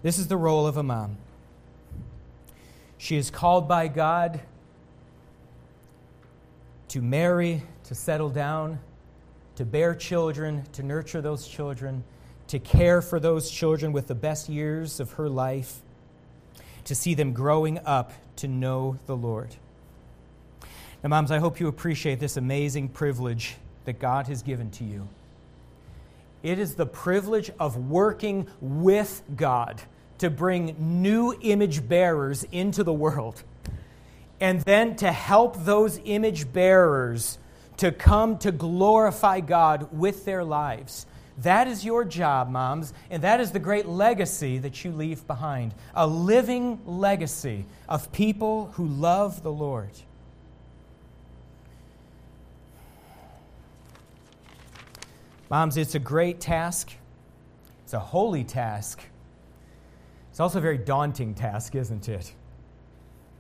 This 0.02 0.18
is 0.18 0.28
the 0.28 0.36
role 0.36 0.66
of 0.66 0.76
a 0.76 0.82
mom. 0.82 1.16
She 2.98 3.16
is 3.16 3.30
called 3.30 3.66
by 3.66 3.88
God 3.88 4.40
to 6.88 7.02
marry, 7.02 7.62
to 7.84 7.94
settle 7.94 8.30
down, 8.30 8.78
to 9.56 9.64
bear 9.64 9.94
children, 9.94 10.64
to 10.72 10.82
nurture 10.82 11.20
those 11.20 11.46
children, 11.46 12.04
to 12.46 12.58
care 12.58 13.02
for 13.02 13.20
those 13.20 13.50
children 13.50 13.92
with 13.92 14.06
the 14.06 14.14
best 14.14 14.48
years 14.48 15.00
of 15.00 15.12
her 15.12 15.28
life, 15.28 15.80
to 16.84 16.94
see 16.94 17.14
them 17.14 17.32
growing 17.32 17.78
up 17.84 18.12
to 18.36 18.48
know 18.48 18.98
the 19.06 19.16
Lord. 19.16 19.56
Now, 21.02 21.10
moms, 21.10 21.30
I 21.30 21.38
hope 21.38 21.60
you 21.60 21.68
appreciate 21.68 22.18
this 22.18 22.36
amazing 22.36 22.88
privilege 22.88 23.54
that 23.84 24.00
God 24.00 24.26
has 24.26 24.42
given 24.42 24.70
to 24.72 24.84
you. 24.84 25.08
It 26.42 26.58
is 26.58 26.74
the 26.74 26.86
privilege 26.86 27.50
of 27.60 27.76
working 27.88 28.48
with 28.60 29.22
God 29.36 29.80
to 30.18 30.28
bring 30.28 31.00
new 31.00 31.36
image 31.40 31.88
bearers 31.88 32.44
into 32.50 32.82
the 32.82 32.92
world 32.92 33.42
and 34.40 34.60
then 34.62 34.96
to 34.96 35.12
help 35.12 35.64
those 35.64 36.00
image 36.04 36.52
bearers 36.52 37.38
to 37.76 37.92
come 37.92 38.38
to 38.38 38.50
glorify 38.50 39.38
God 39.38 39.88
with 39.92 40.24
their 40.24 40.42
lives. 40.42 41.06
That 41.38 41.68
is 41.68 41.84
your 41.84 42.04
job, 42.04 42.50
moms, 42.50 42.92
and 43.10 43.22
that 43.22 43.40
is 43.40 43.52
the 43.52 43.60
great 43.60 43.86
legacy 43.86 44.58
that 44.58 44.84
you 44.84 44.90
leave 44.90 45.24
behind 45.28 45.74
a 45.94 46.06
living 46.08 46.80
legacy 46.84 47.66
of 47.88 48.10
people 48.10 48.72
who 48.74 48.86
love 48.86 49.44
the 49.44 49.52
Lord. 49.52 49.90
Moms, 55.50 55.76
it's 55.76 55.94
a 55.94 55.98
great 55.98 56.40
task. 56.40 56.92
It's 57.84 57.94
a 57.94 57.98
holy 57.98 58.44
task. 58.44 59.00
It's 60.30 60.40
also 60.40 60.58
a 60.58 60.60
very 60.60 60.78
daunting 60.78 61.34
task, 61.34 61.74
isn't 61.74 62.08
it? 62.08 62.32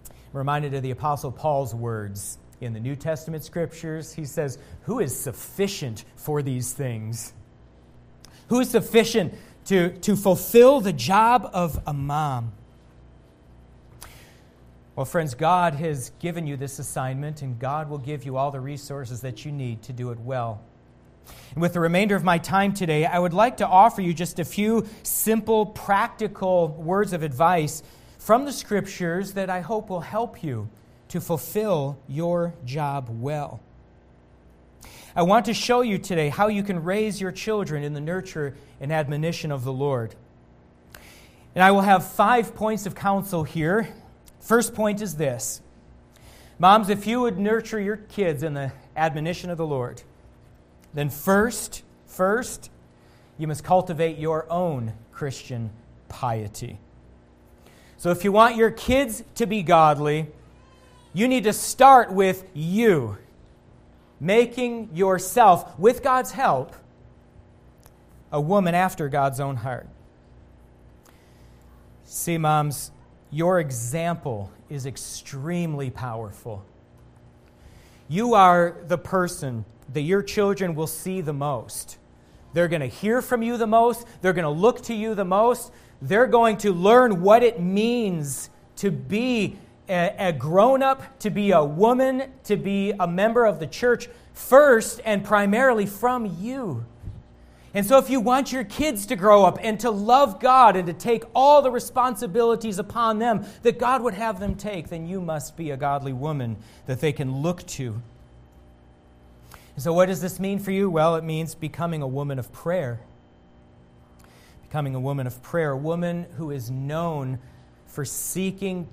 I'm 0.08 0.38
reminded 0.38 0.74
of 0.74 0.82
the 0.82 0.90
Apostle 0.90 1.30
Paul's 1.30 1.74
words 1.74 2.38
in 2.60 2.72
the 2.72 2.80
New 2.80 2.96
Testament 2.96 3.44
scriptures. 3.44 4.12
He 4.14 4.24
says, 4.24 4.58
Who 4.82 5.00
is 5.00 5.18
sufficient 5.18 6.04
for 6.16 6.42
these 6.42 6.72
things? 6.72 7.34
Who 8.48 8.60
is 8.60 8.70
sufficient 8.70 9.34
to, 9.66 9.90
to 9.98 10.16
fulfill 10.16 10.80
the 10.80 10.94
job 10.94 11.48
of 11.52 11.80
a 11.86 11.92
mom? 11.92 12.52
Well, 14.96 15.04
friends, 15.04 15.34
God 15.34 15.74
has 15.74 16.10
given 16.18 16.46
you 16.46 16.56
this 16.56 16.78
assignment, 16.78 17.42
and 17.42 17.58
God 17.58 17.88
will 17.88 17.98
give 17.98 18.24
you 18.24 18.36
all 18.36 18.50
the 18.50 18.60
resources 18.60 19.20
that 19.20 19.44
you 19.44 19.52
need 19.52 19.82
to 19.82 19.92
do 19.92 20.10
it 20.10 20.18
well. 20.18 20.62
And 21.52 21.62
with 21.62 21.72
the 21.72 21.80
remainder 21.80 22.16
of 22.16 22.24
my 22.24 22.38
time 22.38 22.72
today, 22.72 23.04
I 23.04 23.18
would 23.18 23.32
like 23.32 23.58
to 23.58 23.66
offer 23.66 24.02
you 24.02 24.14
just 24.14 24.38
a 24.38 24.44
few 24.44 24.86
simple, 25.02 25.66
practical 25.66 26.68
words 26.68 27.12
of 27.12 27.22
advice 27.22 27.82
from 28.18 28.44
the 28.44 28.52
scriptures 28.52 29.32
that 29.32 29.50
I 29.50 29.60
hope 29.60 29.88
will 29.88 30.00
help 30.00 30.42
you 30.42 30.68
to 31.08 31.20
fulfill 31.20 31.98
your 32.06 32.54
job 32.64 33.08
well. 33.10 33.60
I 35.16 35.22
want 35.22 35.46
to 35.46 35.54
show 35.54 35.80
you 35.80 35.98
today 35.98 36.28
how 36.28 36.48
you 36.48 36.62
can 36.62 36.84
raise 36.84 37.20
your 37.20 37.32
children 37.32 37.82
in 37.82 37.94
the 37.94 38.00
nurture 38.00 38.54
and 38.80 38.92
admonition 38.92 39.50
of 39.50 39.64
the 39.64 39.72
Lord. 39.72 40.14
And 41.54 41.64
I 41.64 41.70
will 41.70 41.80
have 41.80 42.06
five 42.06 42.54
points 42.54 42.86
of 42.86 42.94
counsel 42.94 43.42
here. 43.42 43.88
First 44.40 44.74
point 44.74 45.02
is 45.02 45.16
this 45.16 45.60
Moms, 46.60 46.88
if 46.88 47.06
you 47.06 47.20
would 47.20 47.38
nurture 47.38 47.80
your 47.80 47.96
kids 47.96 48.42
in 48.42 48.54
the 48.54 48.72
admonition 48.96 49.50
of 49.50 49.58
the 49.58 49.66
Lord, 49.66 50.02
then 50.94 51.10
first, 51.10 51.82
first, 52.06 52.70
you 53.38 53.46
must 53.46 53.62
cultivate 53.64 54.18
your 54.18 54.50
own 54.50 54.94
Christian 55.12 55.70
piety. 56.08 56.78
So 57.96 58.10
if 58.10 58.24
you 58.24 58.32
want 58.32 58.56
your 58.56 58.70
kids 58.70 59.22
to 59.36 59.46
be 59.46 59.62
godly, 59.62 60.28
you 61.12 61.26
need 61.28 61.44
to 61.44 61.52
start 61.52 62.12
with 62.12 62.44
you, 62.54 63.18
making 64.20 64.90
yourself, 64.94 65.78
with 65.78 66.02
God's 66.02 66.32
help, 66.32 66.74
a 68.30 68.40
woman 68.40 68.74
after 68.74 69.08
God's 69.08 69.40
own 69.40 69.56
heart. 69.56 69.88
See, 72.04 72.38
moms, 72.38 72.90
your 73.30 73.60
example 73.60 74.50
is 74.68 74.86
extremely 74.86 75.90
powerful. 75.90 76.64
You 78.08 78.34
are 78.34 78.76
the 78.86 78.98
person 78.98 79.64
that 79.92 80.02
your 80.02 80.22
children 80.22 80.74
will 80.74 80.86
see 80.86 81.20
the 81.20 81.32
most. 81.32 81.98
They're 82.52 82.68
going 82.68 82.80
to 82.80 82.86
hear 82.86 83.22
from 83.22 83.42
you 83.42 83.56
the 83.56 83.66
most, 83.66 84.06
they're 84.20 84.32
going 84.32 84.44
to 84.44 84.50
look 84.50 84.82
to 84.82 84.94
you 84.94 85.14
the 85.14 85.24
most, 85.24 85.72
they're 86.00 86.26
going 86.26 86.56
to 86.58 86.72
learn 86.72 87.20
what 87.22 87.42
it 87.42 87.60
means 87.60 88.50
to 88.76 88.90
be 88.90 89.58
a, 89.88 90.32
grown 90.32 90.82
up, 90.82 91.18
to 91.20 91.30
be 91.30 91.52
a 91.52 91.64
woman, 91.64 92.30
to 92.44 92.56
be 92.56 92.92
a 92.98 93.06
member 93.06 93.44
of 93.46 93.58
the 93.58 93.66
church 93.66 94.08
first 94.32 95.00
and 95.04 95.24
primarily 95.24 95.86
from 95.86 96.36
you. 96.40 96.84
And 97.74 97.84
so, 97.86 97.98
if 97.98 98.08
you 98.08 98.18
want 98.20 98.50
your 98.50 98.64
kids 98.64 99.06
to 99.06 99.16
grow 99.16 99.44
up 99.44 99.58
and 99.60 99.78
to 99.80 99.90
love 99.90 100.40
God 100.40 100.74
and 100.74 100.86
to 100.86 100.94
take 100.94 101.24
all 101.34 101.60
the 101.60 101.70
responsibilities 101.70 102.78
upon 102.78 103.18
them 103.18 103.44
that 103.62 103.78
God 103.78 104.02
would 104.02 104.14
have 104.14 104.40
them 104.40 104.54
take, 104.54 104.88
then 104.88 105.06
you 105.06 105.20
must 105.20 105.56
be 105.56 105.70
a 105.70 105.76
godly 105.76 106.14
woman 106.14 106.56
that 106.86 107.00
they 107.00 107.12
can 107.12 107.42
look 107.42 107.66
to. 107.66 108.00
So, 109.78 109.92
what 109.92 110.06
does 110.06 110.20
this 110.20 110.40
mean 110.40 110.58
for 110.58 110.72
you? 110.72 110.90
Well, 110.90 111.14
it 111.14 111.22
means 111.22 111.54
becoming 111.54 112.02
a 112.02 112.06
woman 112.06 112.40
of 112.40 112.52
prayer. 112.52 113.00
Becoming 114.62 114.96
a 114.96 115.00
woman 115.00 115.28
of 115.28 115.40
prayer, 115.40 115.70
a 115.70 115.76
woman 115.76 116.26
who 116.36 116.50
is 116.50 116.68
known 116.68 117.38
for 117.86 118.04
seeking 118.04 118.88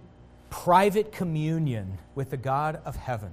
private 0.52 1.12
communion 1.12 1.98
with 2.14 2.30
the 2.30 2.38
God 2.38 2.82
of 2.86 2.98
heaven. 2.98 3.32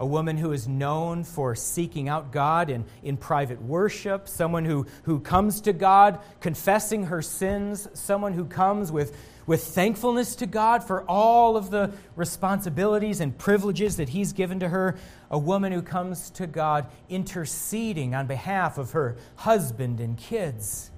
A 0.00 0.06
woman 0.06 0.36
who 0.36 0.52
is 0.52 0.66
known 0.66 1.22
for 1.22 1.54
seeking 1.54 2.08
out 2.08 2.32
God 2.32 2.70
in, 2.70 2.84
in 3.02 3.16
private 3.16 3.62
worship, 3.62 4.28
someone 4.28 4.64
who, 4.64 4.86
who 5.04 5.20
comes 5.20 5.60
to 5.62 5.72
God 5.72 6.18
confessing 6.40 7.04
her 7.04 7.22
sins, 7.22 7.86
someone 7.94 8.32
who 8.32 8.46
comes 8.46 8.90
with 8.90 9.16
with 9.50 9.64
thankfulness 9.64 10.36
to 10.36 10.46
God 10.46 10.84
for 10.84 11.02
all 11.08 11.56
of 11.56 11.70
the 11.70 11.92
responsibilities 12.14 13.20
and 13.20 13.36
privileges 13.36 13.96
that 13.96 14.10
He's 14.10 14.32
given 14.32 14.60
to 14.60 14.68
her, 14.68 14.96
a 15.28 15.38
woman 15.38 15.72
who 15.72 15.82
comes 15.82 16.30
to 16.30 16.46
God 16.46 16.86
interceding 17.08 18.14
on 18.14 18.28
behalf 18.28 18.78
of 18.78 18.92
her 18.92 19.16
husband 19.34 19.98
and 19.98 20.16
kids. 20.16 20.92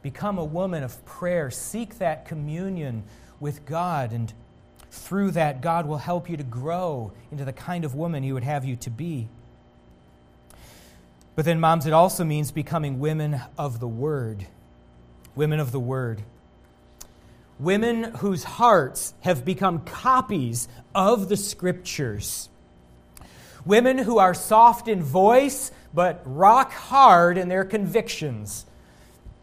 Become 0.00 0.38
a 0.38 0.44
woman 0.44 0.82
of 0.82 1.04
prayer. 1.04 1.50
Seek 1.50 1.98
that 1.98 2.24
communion 2.24 3.04
with 3.38 3.66
God, 3.66 4.12
and 4.12 4.32
through 4.92 5.32
that, 5.32 5.60
God 5.60 5.86
will 5.86 5.98
help 5.98 6.30
you 6.30 6.36
to 6.36 6.44
grow 6.44 7.10
into 7.32 7.44
the 7.44 7.52
kind 7.52 7.84
of 7.84 7.96
woman 7.96 8.22
He 8.22 8.32
would 8.32 8.44
have 8.44 8.64
you 8.64 8.76
to 8.76 8.90
be. 8.90 9.28
But 11.34 11.44
then, 11.44 11.58
moms, 11.58 11.86
it 11.86 11.92
also 11.92 12.22
means 12.22 12.52
becoming 12.52 13.00
women 13.00 13.40
of 13.58 13.80
the 13.80 13.88
Word. 13.88 14.46
Women 15.34 15.58
of 15.58 15.72
the 15.72 15.80
Word 15.80 16.22
women 17.62 18.02
whose 18.02 18.42
hearts 18.42 19.14
have 19.20 19.44
become 19.44 19.80
copies 19.84 20.68
of 20.94 21.28
the 21.28 21.36
scriptures. 21.36 22.48
Women 23.64 23.98
who 23.98 24.18
are 24.18 24.34
soft 24.34 24.88
in 24.88 25.02
voice 25.02 25.70
but 25.94 26.22
rock 26.24 26.72
hard 26.72 27.38
in 27.38 27.48
their 27.48 27.64
convictions. 27.64 28.66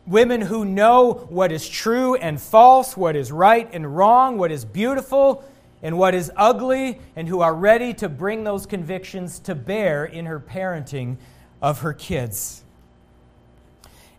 Women 0.10 0.42
who 0.42 0.66
know 0.66 1.28
what 1.30 1.52
is 1.52 1.70
true 1.70 2.16
and 2.16 2.42
false, 2.42 2.98
what 2.98 3.16
is 3.16 3.32
right 3.32 3.70
and 3.72 3.96
wrong, 3.96 4.38
what 4.38 4.52
is 4.52 4.66
beautiful 4.66 5.46
and 5.82 5.98
what 5.98 6.14
is 6.14 6.30
ugly, 6.36 7.00
and 7.16 7.28
who 7.28 7.40
are 7.40 7.56
ready 7.56 7.94
to 7.94 8.10
bring 8.10 8.44
those 8.44 8.66
convictions 8.66 9.40
to 9.40 9.56
bear 9.56 10.04
in 10.04 10.26
her 10.26 10.40
parenting 10.40 11.16
of 11.62 11.80
her 11.80 11.94
kids 11.94 12.64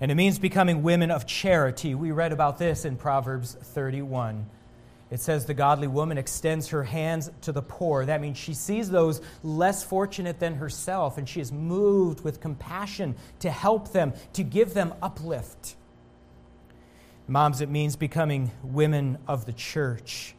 and 0.01 0.11
it 0.11 0.15
means 0.15 0.39
becoming 0.39 0.83
women 0.83 1.11
of 1.11 1.27
charity. 1.27 1.95
We 1.95 2.11
read 2.11 2.33
about 2.33 2.59
this 2.59 2.87
in 2.87 2.97
Proverbs 2.97 3.55
31. 3.55 4.47
It 5.11 5.21
says, 5.21 5.45
The 5.45 5.55
godly 5.55 5.89
woman 5.89 6.17
extends 6.17 6.69
her 6.69 6.85
hands 6.85 7.31
to 7.43 7.53
the 7.53 7.61
poor. 7.61 8.07
That 8.07 8.23
means 8.23 8.39
she 8.39 8.55
sees 8.55 8.89
those 8.89 9.21
less 9.43 9.85
fortunate 9.85 10.41
than 10.41 10.55
herself, 10.55 11.19
and 11.19 11.29
she 11.29 11.41
is 11.41 11.53
moved 11.53 12.25
with 12.25 12.41
compassion 12.41 13.15
to 13.41 13.51
help 13.51 13.93
them, 13.93 14.15
to 14.33 14.43
give 14.43 14.73
them 14.73 14.95
uplift. 15.03 15.77
Moms, 17.31 17.61
it 17.61 17.69
means 17.69 17.95
becoming 17.95 18.51
women 18.61 19.17
of 19.29 19.47
the 19.47 19.53
church. 19.53 20.35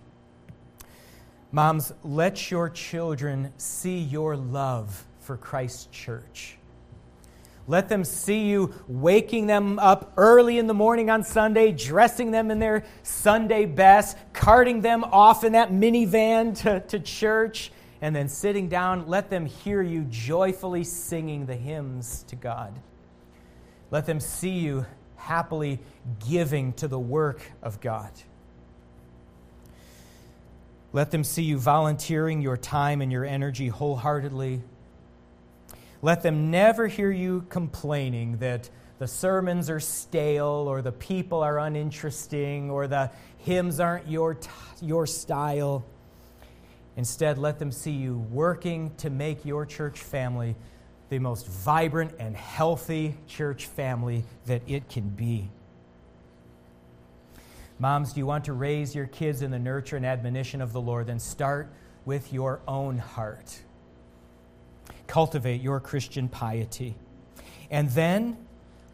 Moms, 1.54 1.94
let 2.04 2.52
your 2.52 2.70
children 2.70 3.54
see 3.56 3.98
your 3.98 4.36
love 4.36 5.06
for 5.22 5.38
Christ's 5.38 5.86
church. 5.86 6.58
Let 7.66 7.88
them 7.88 8.04
see 8.04 8.50
you 8.50 8.74
waking 8.90 9.48
them 9.48 9.80
up 9.80 10.12
early 10.18 10.58
in 10.58 10.68
the 10.68 10.74
morning 10.74 11.10
on 11.10 11.24
Sunday, 11.24 11.72
dressing 11.72 12.32
them 12.32 12.52
in 12.52 12.60
their 12.60 12.84
Sunday 13.04 13.66
best, 13.66 14.18
carting 14.34 14.82
them 14.82 15.06
off 15.06 15.46
in 15.46 15.54
that 15.54 15.72
minivan 15.72 16.60
to, 16.64 16.82
to 16.82 17.00
church, 17.00 17.72
and 18.02 18.14
then 18.14 18.28
sitting 18.28 18.68
down. 18.68 19.08
Let 19.08 19.30
them 19.30 19.46
hear 19.46 19.82
you 19.82 20.02
joyfully 20.10 20.84
singing 20.84 21.46
the 21.46 21.56
hymns 21.56 22.24
to 22.24 22.36
God. 22.36 22.78
Let 23.92 24.06
them 24.06 24.20
see 24.20 24.60
you 24.60 24.86
happily 25.22 25.80
giving 26.28 26.74
to 26.74 26.88
the 26.88 27.00
work 27.00 27.42
of 27.62 27.80
God. 27.82 28.12
Let 30.94 31.12
them 31.12 31.24
see 31.24 31.44
you 31.44 31.58
volunteering 31.58 32.42
your 32.42 32.58
time 32.58 33.02
and 33.02 33.12
your 33.12 33.24
energy 33.24 33.70
wholeheartedly 33.70 34.62
let 36.02 36.24
them 36.24 36.50
never 36.50 36.88
hear 36.88 37.12
you 37.12 37.46
complaining 37.50 38.38
that 38.38 38.70
the 38.98 39.08
sermons 39.08 39.70
are 39.70 39.80
stale 39.80 40.66
or 40.68 40.82
the 40.82 40.92
people 40.92 41.44
are 41.44 41.60
uninteresting 41.60 42.72
or 42.72 42.88
the 42.88 43.12
hymns 43.38 43.80
aren't 43.80 44.08
your, 44.08 44.36
t- 44.36 44.50
your 44.82 45.06
style. 45.06 45.86
Instead, 46.98 47.38
let 47.38 47.60
them 47.60 47.72
see 47.72 47.92
you 47.92 48.18
working 48.32 48.94
to 48.98 49.10
make 49.10 49.46
your 49.46 49.66
church 49.66 50.00
family 50.00 50.56
the 51.12 51.20
most 51.20 51.46
vibrant 51.46 52.14
and 52.18 52.36
healthy 52.36 53.16
church 53.28 53.68
family 53.68 54.24
that 54.48 54.64
it 54.68 54.90
can 54.90 55.08
be. 55.10 55.48
Moms, 57.78 58.14
do 58.14 58.20
you 58.20 58.26
want 58.26 58.46
to 58.46 58.54
raise 58.54 58.96
your 58.96 59.06
kids 59.06 59.44
in 59.44 59.52
the 59.52 59.60
nurture 59.60 59.96
and 59.96 60.06
admonition 60.06 60.60
of 60.60 60.74
the 60.74 60.82
Lord? 60.82 61.06
Then 61.06 61.20
start 61.20 61.72
with 62.06 62.34
your 62.34 62.62
own 62.68 62.98
heart 62.98 63.62
cultivate 65.12 65.60
your 65.60 65.82
Christian 65.82 66.30
piety. 66.30 66.96
And 67.70 67.90
then 67.90 68.38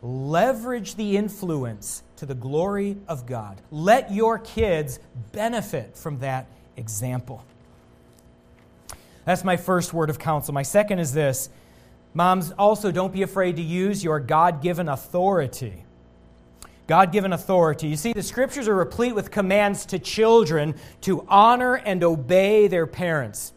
leverage 0.01 0.95
the 0.95 1.15
influence 1.15 2.01
to 2.15 2.25
the 2.25 2.33
glory 2.33 2.97
of 3.07 3.27
God. 3.27 3.61
Let 3.69 4.11
your 4.11 4.39
kids 4.39 4.99
benefit 5.31 5.95
from 5.95 6.17
that 6.19 6.47
example. 6.75 7.45
That's 9.25 9.43
my 9.43 9.57
first 9.57 9.93
word 9.93 10.09
of 10.09 10.17
counsel. 10.17 10.55
My 10.55 10.63
second 10.63 10.97
is 10.97 11.13
this 11.13 11.49
Moms, 12.13 12.51
also 12.53 12.91
don't 12.91 13.13
be 13.13 13.21
afraid 13.21 13.55
to 13.57 13.61
use 13.61 14.03
your 14.03 14.19
God 14.19 14.61
given 14.61 14.89
authority. 14.89 15.83
God 16.87 17.11
given 17.11 17.33
authority. 17.33 17.87
You 17.87 17.97
see, 17.97 18.13
the 18.13 18.23
scriptures 18.23 18.67
are 18.67 18.75
replete 18.75 19.13
with 19.13 19.29
commands 19.29 19.85
to 19.87 19.99
children 19.99 20.75
to 21.01 21.25
honor 21.27 21.75
and 21.75 22.03
obey 22.03 22.67
their 22.67 22.87
parents. 22.87 23.53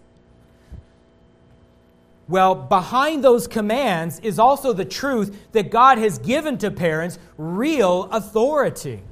Well, 2.29 2.55
behind 2.55 3.25
those 3.25 3.49
commands 3.49 4.21
is 4.21 4.39
also 4.39 4.73
the 4.73 4.85
truth 4.85 5.53
that 5.53 5.71
God 5.71 5.99
has 5.99 6.19
given 6.19 6.59
to 6.59 6.71
parents 6.71 7.19
real 7.37 8.05
authority. 8.13 9.03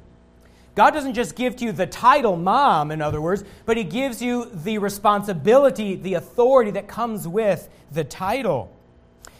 God 0.75 0.91
doesn't 0.91 1.15
just 1.15 1.35
give 1.35 1.57
to 1.57 1.65
you 1.65 1.71
the 1.73 1.87
title 1.87 2.37
mom, 2.37 2.91
in 2.91 3.01
other 3.01 3.19
words, 3.19 3.43
but 3.65 3.75
He 3.75 3.83
gives 3.83 4.21
you 4.21 4.49
the 4.53 4.77
responsibility, 4.77 5.95
the 5.95 6.13
authority 6.13 6.71
that 6.71 6.87
comes 6.87 7.27
with 7.27 7.69
the 7.91 8.05
title. 8.05 8.71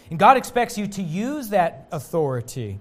And 0.10 0.18
God 0.18 0.38
expects 0.38 0.78
you 0.78 0.88
to 0.88 1.02
use 1.02 1.50
that 1.50 1.88
authority 1.92 2.80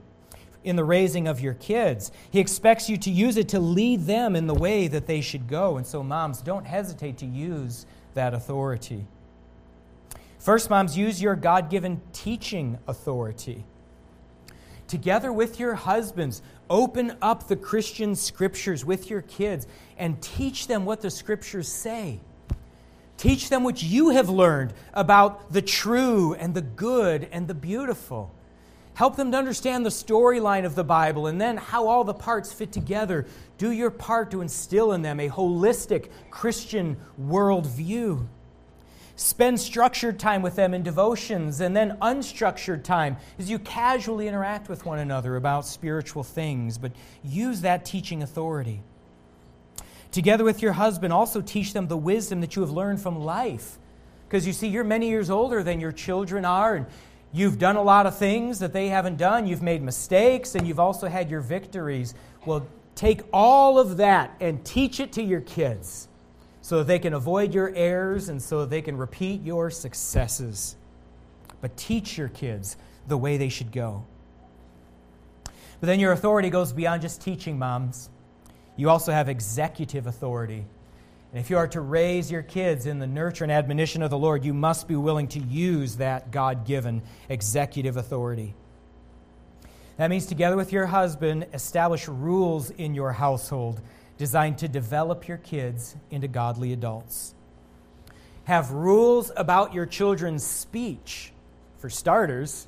in 0.65 0.77
the 0.77 0.85
raising 0.85 1.29
of 1.29 1.41
your 1.41 1.55
kids. 1.55 2.11
He 2.31 2.41
expects 2.41 2.89
you 2.89 2.97
to 2.99 3.11
use 3.11 3.37
it 3.37 3.49
to 3.51 3.61
lead 3.61 4.07
them 4.07 4.35
in 4.35 4.47
the 4.47 4.55
way 4.55 4.89
that 4.89 5.07
they 5.07 5.21
should 5.21 5.47
go. 5.47 5.77
And 5.77 5.87
so, 5.87 6.03
moms, 6.03 6.41
don't 6.41 6.67
hesitate 6.67 7.19
to 7.19 7.27
use 7.27 7.87
that 8.15 8.35
authority. 8.35 9.07
First, 10.39 10.71
moms, 10.71 10.97
use 10.97 11.21
your 11.21 11.37
God 11.37 11.71
given 11.71 12.01
teaching 12.13 12.79
authority. 12.87 13.65
Together 14.87 15.33
with 15.33 15.61
your 15.61 15.75
husbands, 15.75 16.41
open 16.71 17.17
up 17.21 17.49
the 17.49 17.57
Christian 17.57 18.15
scriptures 18.15 18.85
with 18.85 19.11
your 19.11 19.23
kids 19.23 19.67
and 19.99 20.21
teach 20.23 20.67
them 20.67 20.85
what 20.85 21.03
the 21.03 21.11
scriptures 21.11 21.69
say. 21.69 22.21
Teach 23.19 23.49
them 23.49 23.65
what 23.65 23.83
you 23.83 24.11
have 24.11 24.31
learned 24.31 24.73
about 24.95 25.53
the 25.53 25.61
true 25.61 26.35
and 26.35 26.55
the 26.55 26.63
good 26.63 27.29
and 27.33 27.49
the 27.49 27.55
beautiful. 27.55 28.33
Help 28.95 29.17
them 29.17 29.33
to 29.33 29.37
understand 29.37 29.85
the 29.85 29.91
storyline 29.91 30.65
of 30.65 30.77
the 30.77 30.85
Bible 30.85 31.27
and 31.27 31.41
then 31.41 31.57
how 31.57 31.89
all 31.89 32.05
the 32.05 32.15
parts 32.15 32.53
fit 32.53 32.73
together. 32.73 33.27
Do 33.59 33.73
your 33.73 33.91
part 33.91 34.31
to 34.31 34.41
instill 34.41 34.93
in 34.93 35.03
them 35.03 35.19
a 35.19 35.29
holistic 35.29 36.11
Christian 36.31 36.97
worldview. 37.21 38.27
Spend 39.17 39.59
structured 39.59 40.21
time 40.21 40.43
with 40.43 40.55
them 40.55 40.73
in 40.73 40.85
devotions 40.85 41.61
and 41.61 41.77
then 41.77 41.99
unstructured 42.01 42.85
time 42.85 43.17
as 43.37 43.51
you 43.51 43.59
casually 43.59 44.29
interact 44.29 44.69
with 44.69 44.85
one 44.87 45.01
another 45.01 45.35
about 45.35 45.67
spiritual 45.67 46.23
things, 46.23 46.79
but 46.79 46.93
use 47.25 47.63
that 47.63 47.85
teaching 47.85 48.23
authority. 48.23 48.81
Together 50.11 50.45
with 50.45 50.63
your 50.63 50.73
husband, 50.73 51.13
also 51.13 51.41
teach 51.41 51.73
them 51.73 51.89
the 51.89 51.97
wisdom 51.97 52.41
that 52.41 52.57
you 52.57 52.63
have 52.63 52.71
learned 52.71 53.01
from 53.01 53.19
life. 53.19 53.79
Because 54.27 54.47
you 54.47 54.53
see, 54.53 54.69
you're 54.69 54.85
many 54.85 55.09
years 55.09 55.31
older 55.31 55.63
than 55.63 55.81
your 55.81 55.93
children 55.93 56.45
are, 56.45 56.75
and 56.75 56.87
you've 57.33 57.59
done 57.59 57.77
a 57.77 57.83
lot 57.83 58.07
of 58.07 58.17
things 58.17 58.59
that 58.59 58.73
they 58.73 58.89
haven't 58.89 59.17
done. 59.17 59.47
You've 59.47 59.63
made 59.63 59.83
mistakes, 59.83 60.55
and 60.55 60.67
you've 60.67 60.81
also 60.81 61.09
had 61.09 61.31
your 61.31 61.41
victories. 61.41 62.15
Well, 62.47 62.67
take 62.95 63.23
all 63.33 63.79
of 63.79 63.99
that 63.99 64.35
and 64.41 64.65
teach 64.65 65.01
it 65.01 65.13
to 65.13 65.23
your 65.23 65.41
kids 65.41 66.09
so 66.63 66.79
that 66.79 66.87
they 66.87 66.99
can 66.99 67.15
avoid 67.15 67.55
your 67.55 67.73
errors 67.75 68.29
and 68.29 68.43
so 68.43 68.61
that 68.61 68.71
they 68.71 68.83
can 68.83 68.97
repeat 68.97 69.43
your 69.43 69.71
successes. 69.71 70.77
But 71.61 71.77
teach 71.77 72.19
your 72.19 72.29
kids 72.29 72.77
the 73.07 73.17
way 73.17 73.37
they 73.37 73.49
should 73.49 73.73
go. 73.73 74.05
But 75.81 75.87
then 75.87 76.01
your 76.01 76.13
authority 76.13 76.51
goes 76.51 76.73
beyond 76.73 77.03
just 77.03 77.23
teaching 77.23 77.59
moms. 77.59 78.11
You 78.79 78.89
also 78.89 79.13
have 79.13 79.29
executive 79.29 80.07
authority. 80.07 80.65
And 81.33 81.41
if 81.41 81.51
you 81.51 81.59
are 81.59 81.69
to 81.69 81.81
raise 81.81 82.31
your 82.31 82.43
kids 82.43 82.87
in 82.87 83.01
the 83.01 83.07
nurture 83.07 83.45
and 83.45 83.53
admonition 83.53 84.03
of 84.03 84.09
the 84.09 84.17
Lord, 84.17 84.45
you 84.45 84.55
must 84.55 84.89
be 84.89 84.97
willing 84.97 85.29
to 85.29 85.41
use 85.41 85.97
that 85.97 86.31
God 86.31 86.65
given 86.65 87.03
executive 87.29 87.99
authority. 87.99 88.55
That 89.99 90.09
means, 90.09 90.27
together 90.27 90.57
with 90.57 90.73
your 90.73 90.87
husband, 90.87 91.47
establish 91.53 92.07
rules 92.07 92.71
in 92.71 92.95
your 92.95 93.13
household 93.13 93.81
designed 94.17 94.59
to 94.59 94.69
develop 94.69 95.27
your 95.27 95.39
kids 95.39 95.97
into 96.11 96.29
godly 96.29 96.73
adults. 96.73 97.35
Have 98.45 98.71
rules 98.71 99.31
about 99.37 99.75
your 99.75 99.87
children's 99.87 100.45
speech, 100.45 101.33
for 101.79 101.91
starters. 101.91 102.67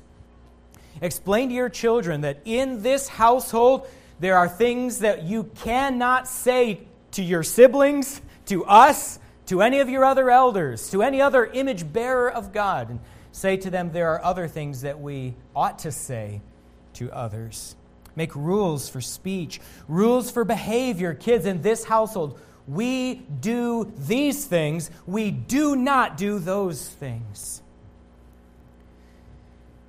Explain 1.01 1.49
to 1.49 1.55
your 1.55 1.69
children 1.69 2.21
that 2.21 2.41
in 2.45 2.83
this 2.83 3.07
household, 3.07 3.87
there 4.21 4.37
are 4.37 4.47
things 4.47 4.99
that 4.99 5.23
you 5.23 5.43
cannot 5.43 6.27
say 6.27 6.81
to 7.13 7.23
your 7.23 7.41
siblings 7.41 8.21
to 8.45 8.63
us, 8.65 9.17
to 9.47 9.63
any 9.63 9.79
of 9.79 9.89
your 9.89 10.05
other 10.05 10.29
elders, 10.29 10.91
to 10.91 11.01
any 11.01 11.19
other 11.19 11.47
image 11.47 11.91
bearer 11.91 12.31
of 12.31 12.53
God, 12.53 12.91
and 12.91 12.99
say 13.31 13.57
to 13.57 13.71
them 13.71 13.91
there 13.91 14.09
are 14.09 14.23
other 14.23 14.47
things 14.47 14.81
that 14.81 15.01
we 15.01 15.33
ought 15.55 15.79
to 15.79 15.91
say 15.91 16.41
to 16.93 17.11
others. 17.11 17.75
Make 18.15 18.35
rules 18.35 18.87
for 18.87 19.01
speech, 19.01 19.59
rules 19.87 20.29
for 20.29 20.43
behavior. 20.43 21.15
Kids 21.15 21.47
in 21.47 21.63
this 21.63 21.83
household, 21.83 22.39
we 22.67 23.15
do 23.15 23.91
these 23.97 24.45
things, 24.45 24.91
we 25.07 25.31
do 25.31 25.75
not 25.75 26.15
do 26.15 26.37
those 26.37 26.87
things. 26.87 27.63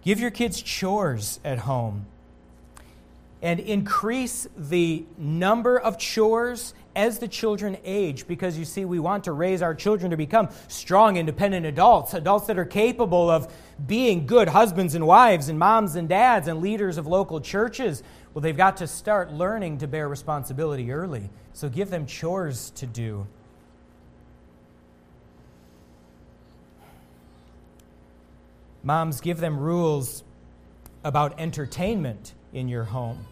Give 0.01 0.19
your 0.19 0.31
kids 0.31 0.63
chores 0.63 1.39
at 1.45 1.59
home 1.59 2.07
and 3.43 3.59
increase 3.59 4.47
the 4.57 5.05
number 5.19 5.79
of 5.79 5.99
chores 5.99 6.75
as 6.95 7.19
the 7.19 7.27
children 7.27 7.77
age 7.85 8.29
because 8.29 8.57
you 8.57 8.65
see, 8.65 8.85
we 8.85 9.01
want 9.01 9.25
to 9.25 9.33
raise 9.33 9.63
our 9.63 9.75
children 9.75 10.13
to 10.13 10.17
become 10.17 10.49
strong, 10.69 11.17
independent 11.17 11.67
adults, 11.67 12.15
adults 12.15 12.47
that 12.47 12.57
are 12.57 12.65
capable 12.65 13.29
of 13.29 13.53
being 13.85 14.27
good 14.27 14.49
husbands 14.49 14.95
and 14.95 15.05
wives, 15.05 15.49
and 15.49 15.59
moms 15.59 15.97
and 15.97 16.09
dads, 16.09 16.47
and 16.47 16.61
leaders 16.61 16.99
of 16.99 17.09
local 17.09 17.41
churches. 17.41 18.05
Well, 18.33 18.43
they've 18.43 18.57
got 18.57 18.77
to 18.77 18.87
start 18.87 19.33
learning 19.33 19.79
to 19.79 19.89
bear 19.89 20.09
responsibility 20.09 20.93
early. 20.93 21.29
So 21.53 21.69
give 21.69 21.91
them 21.91 22.07
chores 22.07 22.71
to 22.77 22.87
do. 22.87 23.27
Moms, 28.85 29.21
give 29.21 29.39
them 29.41 29.59
rules 29.59 30.23
about 31.05 31.41
entertainment 31.41 32.35
in 32.53 32.69
your 32.69 32.85
home. 32.85 33.27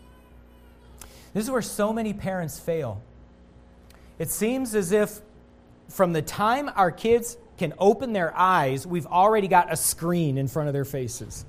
This 1.33 1.45
is 1.45 1.51
where 1.51 1.63
so 1.63 1.93
many 1.93 2.13
parents 2.13 2.59
fail. 2.59 3.01
It 4.19 4.31
seems 4.31 4.75
as 4.75 4.93
if 4.93 5.21
from 5.89 6.13
the 6.13 6.23
time 6.23 6.71
our 6.75 6.91
kids 6.91 7.37
can 7.59 7.75
open 7.79 8.13
their 8.13 8.37
eyes, 8.37 8.87
we've 8.87 9.07
already 9.07 9.49
got 9.49 9.73
a 9.73 9.77
screen 9.77 10.39
in 10.39 10.49
front 10.49 10.69
of 10.69 10.73
their 10.73 10.85
faces. 10.85 11.45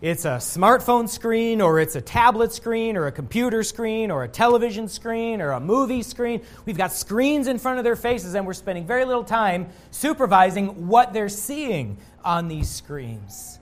It's 0.00 0.24
a 0.24 0.36
smartphone 0.36 1.08
screen, 1.08 1.60
or 1.60 1.80
it's 1.80 1.96
a 1.96 2.00
tablet 2.00 2.52
screen, 2.52 2.96
or 2.96 3.06
a 3.06 3.12
computer 3.12 3.62
screen, 3.62 4.10
or 4.10 4.24
a 4.24 4.28
television 4.28 4.88
screen, 4.88 5.40
or 5.40 5.52
a 5.52 5.60
movie 5.60 6.02
screen. 6.02 6.42
We've 6.66 6.76
got 6.76 6.92
screens 6.92 7.46
in 7.46 7.58
front 7.58 7.78
of 7.78 7.84
their 7.84 7.96
faces, 7.96 8.34
and 8.34 8.44
we're 8.46 8.52
spending 8.52 8.86
very 8.86 9.04
little 9.04 9.24
time 9.24 9.68
supervising 9.92 10.88
what 10.88 11.12
they're 11.12 11.28
seeing 11.30 11.96
on 12.22 12.48
these 12.48 12.68
screens. 12.68 13.58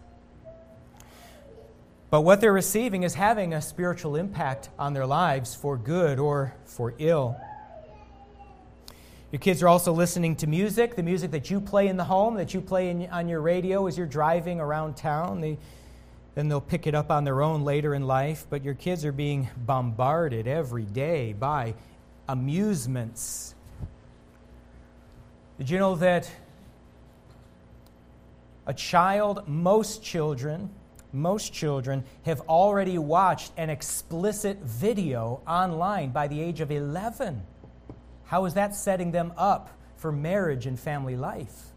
But 2.12 2.20
what 2.20 2.42
they're 2.42 2.52
receiving 2.52 3.04
is 3.04 3.14
having 3.14 3.54
a 3.54 3.62
spiritual 3.62 4.16
impact 4.16 4.68
on 4.78 4.92
their 4.92 5.06
lives 5.06 5.54
for 5.54 5.78
good 5.78 6.18
or 6.18 6.54
for 6.66 6.92
ill. 6.98 7.40
Your 9.30 9.40
kids 9.40 9.62
are 9.62 9.68
also 9.68 9.94
listening 9.94 10.36
to 10.36 10.46
music, 10.46 10.94
the 10.94 11.02
music 11.02 11.30
that 11.30 11.50
you 11.50 11.58
play 11.58 11.88
in 11.88 11.96
the 11.96 12.04
home, 12.04 12.34
that 12.34 12.52
you 12.52 12.60
play 12.60 12.90
in, 12.90 13.08
on 13.08 13.30
your 13.30 13.40
radio 13.40 13.86
as 13.86 13.96
you're 13.96 14.06
driving 14.06 14.60
around 14.60 14.94
town. 14.94 15.40
They, 15.40 15.56
then 16.34 16.48
they'll 16.48 16.60
pick 16.60 16.86
it 16.86 16.94
up 16.94 17.10
on 17.10 17.24
their 17.24 17.40
own 17.40 17.64
later 17.64 17.94
in 17.94 18.06
life. 18.06 18.46
But 18.50 18.62
your 18.62 18.74
kids 18.74 19.06
are 19.06 19.12
being 19.12 19.48
bombarded 19.56 20.46
every 20.46 20.84
day 20.84 21.32
by 21.32 21.72
amusements. 22.28 23.54
Did 25.56 25.70
you 25.70 25.78
know 25.78 25.94
that 25.94 26.30
a 28.66 28.74
child, 28.74 29.48
most 29.48 30.02
children, 30.02 30.68
most 31.12 31.52
children 31.52 32.04
have 32.24 32.40
already 32.42 32.98
watched 32.98 33.52
an 33.56 33.70
explicit 33.70 34.58
video 34.62 35.40
online 35.46 36.10
by 36.10 36.28
the 36.28 36.40
age 36.40 36.60
of 36.60 36.70
11. 36.70 37.42
How 38.24 38.44
is 38.46 38.54
that 38.54 38.74
setting 38.74 39.12
them 39.12 39.32
up 39.36 39.70
for 39.96 40.10
marriage 40.10 40.66
and 40.66 40.78
family 40.78 41.16
life? 41.16 41.72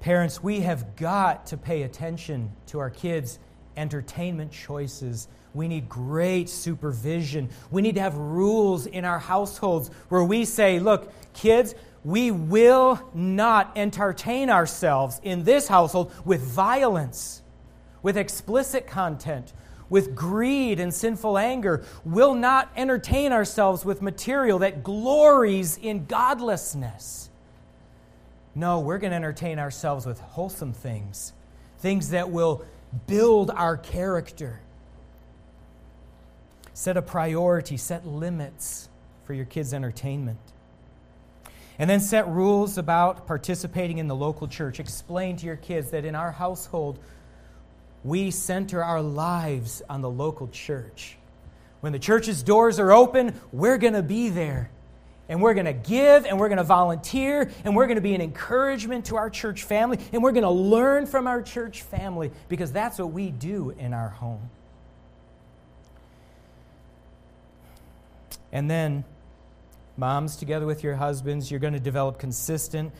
Parents, 0.00 0.42
we 0.42 0.60
have 0.60 0.96
got 0.96 1.46
to 1.46 1.56
pay 1.56 1.82
attention 1.82 2.52
to 2.66 2.78
our 2.78 2.90
kids' 2.90 3.38
entertainment 3.76 4.52
choices. 4.52 5.28
We 5.54 5.68
need 5.68 5.88
great 5.88 6.48
supervision. 6.48 7.50
We 7.70 7.82
need 7.82 7.94
to 7.96 8.00
have 8.00 8.16
rules 8.16 8.86
in 8.86 9.04
our 9.04 9.18
households 9.18 9.90
where 10.08 10.24
we 10.24 10.44
say, 10.44 10.78
look, 10.78 11.12
kids, 11.32 11.74
we 12.04 12.30
will 12.30 13.00
not 13.14 13.72
entertain 13.76 14.48
ourselves 14.48 15.20
in 15.24 15.44
this 15.44 15.66
household 15.66 16.12
with 16.24 16.40
violence 16.40 17.42
with 18.06 18.16
explicit 18.16 18.86
content, 18.86 19.52
with 19.90 20.14
greed 20.14 20.78
and 20.78 20.94
sinful 20.94 21.36
anger, 21.36 21.84
will 22.04 22.34
not 22.34 22.70
entertain 22.76 23.32
ourselves 23.32 23.84
with 23.84 24.00
material 24.00 24.60
that 24.60 24.84
glories 24.84 25.76
in 25.76 26.06
godlessness. 26.06 27.28
No, 28.54 28.78
we're 28.78 28.98
going 28.98 29.10
to 29.10 29.16
entertain 29.16 29.58
ourselves 29.58 30.06
with 30.06 30.20
wholesome 30.20 30.72
things, 30.72 31.32
things 31.80 32.10
that 32.10 32.30
will 32.30 32.64
build 33.08 33.50
our 33.50 33.76
character. 33.76 34.60
Set 36.74 36.96
a 36.96 37.02
priority, 37.02 37.76
set 37.76 38.06
limits 38.06 38.88
for 39.24 39.34
your 39.34 39.46
kids' 39.46 39.74
entertainment. 39.74 40.38
And 41.76 41.90
then 41.90 41.98
set 41.98 42.28
rules 42.28 42.78
about 42.78 43.26
participating 43.26 43.98
in 43.98 44.06
the 44.06 44.14
local 44.14 44.46
church. 44.46 44.78
Explain 44.78 45.36
to 45.38 45.46
your 45.46 45.56
kids 45.56 45.90
that 45.90 46.04
in 46.04 46.14
our 46.14 46.30
household, 46.30 47.00
we 48.06 48.30
center 48.30 48.82
our 48.82 49.02
lives 49.02 49.82
on 49.90 50.00
the 50.00 50.08
local 50.08 50.46
church. 50.48 51.16
When 51.80 51.92
the 51.92 51.98
church's 51.98 52.42
doors 52.42 52.78
are 52.78 52.92
open, 52.92 53.38
we're 53.52 53.78
going 53.78 53.94
to 53.94 54.02
be 54.02 54.28
there. 54.28 54.70
And 55.28 55.42
we're 55.42 55.54
going 55.54 55.66
to 55.66 55.72
give 55.72 56.24
and 56.24 56.38
we're 56.38 56.48
going 56.48 56.58
to 56.58 56.64
volunteer 56.64 57.50
and 57.64 57.74
we're 57.74 57.86
going 57.86 57.96
to 57.96 58.02
be 58.02 58.14
an 58.14 58.20
encouragement 58.20 59.06
to 59.06 59.16
our 59.16 59.28
church 59.28 59.64
family 59.64 59.98
and 60.12 60.22
we're 60.22 60.30
going 60.30 60.44
to 60.44 60.50
learn 60.50 61.06
from 61.06 61.26
our 61.26 61.42
church 61.42 61.82
family 61.82 62.30
because 62.48 62.70
that's 62.70 63.00
what 63.00 63.10
we 63.10 63.30
do 63.30 63.70
in 63.70 63.92
our 63.92 64.10
home. 64.10 64.50
And 68.52 68.70
then, 68.70 69.04
moms, 69.96 70.36
together 70.36 70.64
with 70.64 70.84
your 70.84 70.94
husbands, 70.94 71.50
you're 71.50 71.58
going 71.58 71.72
to 71.72 71.80
develop 71.80 72.20
consistent 72.20 72.92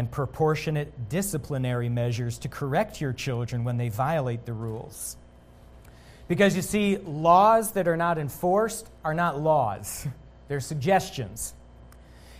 and 0.00 0.10
proportionate 0.10 1.10
disciplinary 1.10 1.90
measures 1.90 2.38
to 2.38 2.48
correct 2.48 3.02
your 3.02 3.12
children 3.12 3.64
when 3.64 3.76
they 3.76 3.90
violate 3.90 4.46
the 4.46 4.52
rules. 4.54 5.18
Because 6.26 6.56
you 6.56 6.62
see, 6.62 6.96
laws 6.96 7.72
that 7.72 7.86
are 7.86 7.98
not 7.98 8.16
enforced 8.16 8.88
are 9.04 9.12
not 9.12 9.38
laws, 9.38 10.06
they're 10.48 10.58
suggestions. 10.58 11.52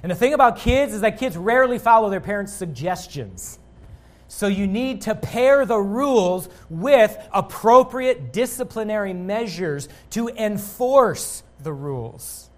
And 0.03 0.11
the 0.11 0.17
thing 0.17 0.33
about 0.33 0.57
kids 0.57 0.95
is 0.95 1.03
that 1.03 1.19
kids 1.19 1.37
rarely 1.37 1.79
follow 1.79 2.09
their 2.09 2.23
parents' 2.23 2.55
suggestions. 2.55 3.59
So 4.27 4.47
you 4.47 4.67
need 4.67 5.03
to 5.03 5.15
pair 5.15 5.67
the 5.67 5.77
rules 5.77 6.49
with 6.71 7.15
appropriate 7.31 8.33
disciplinary 8.33 9.13
measures 9.13 9.87
to 10.13 10.29
enforce 10.29 11.43
the 11.63 11.75
rules. 11.75 12.50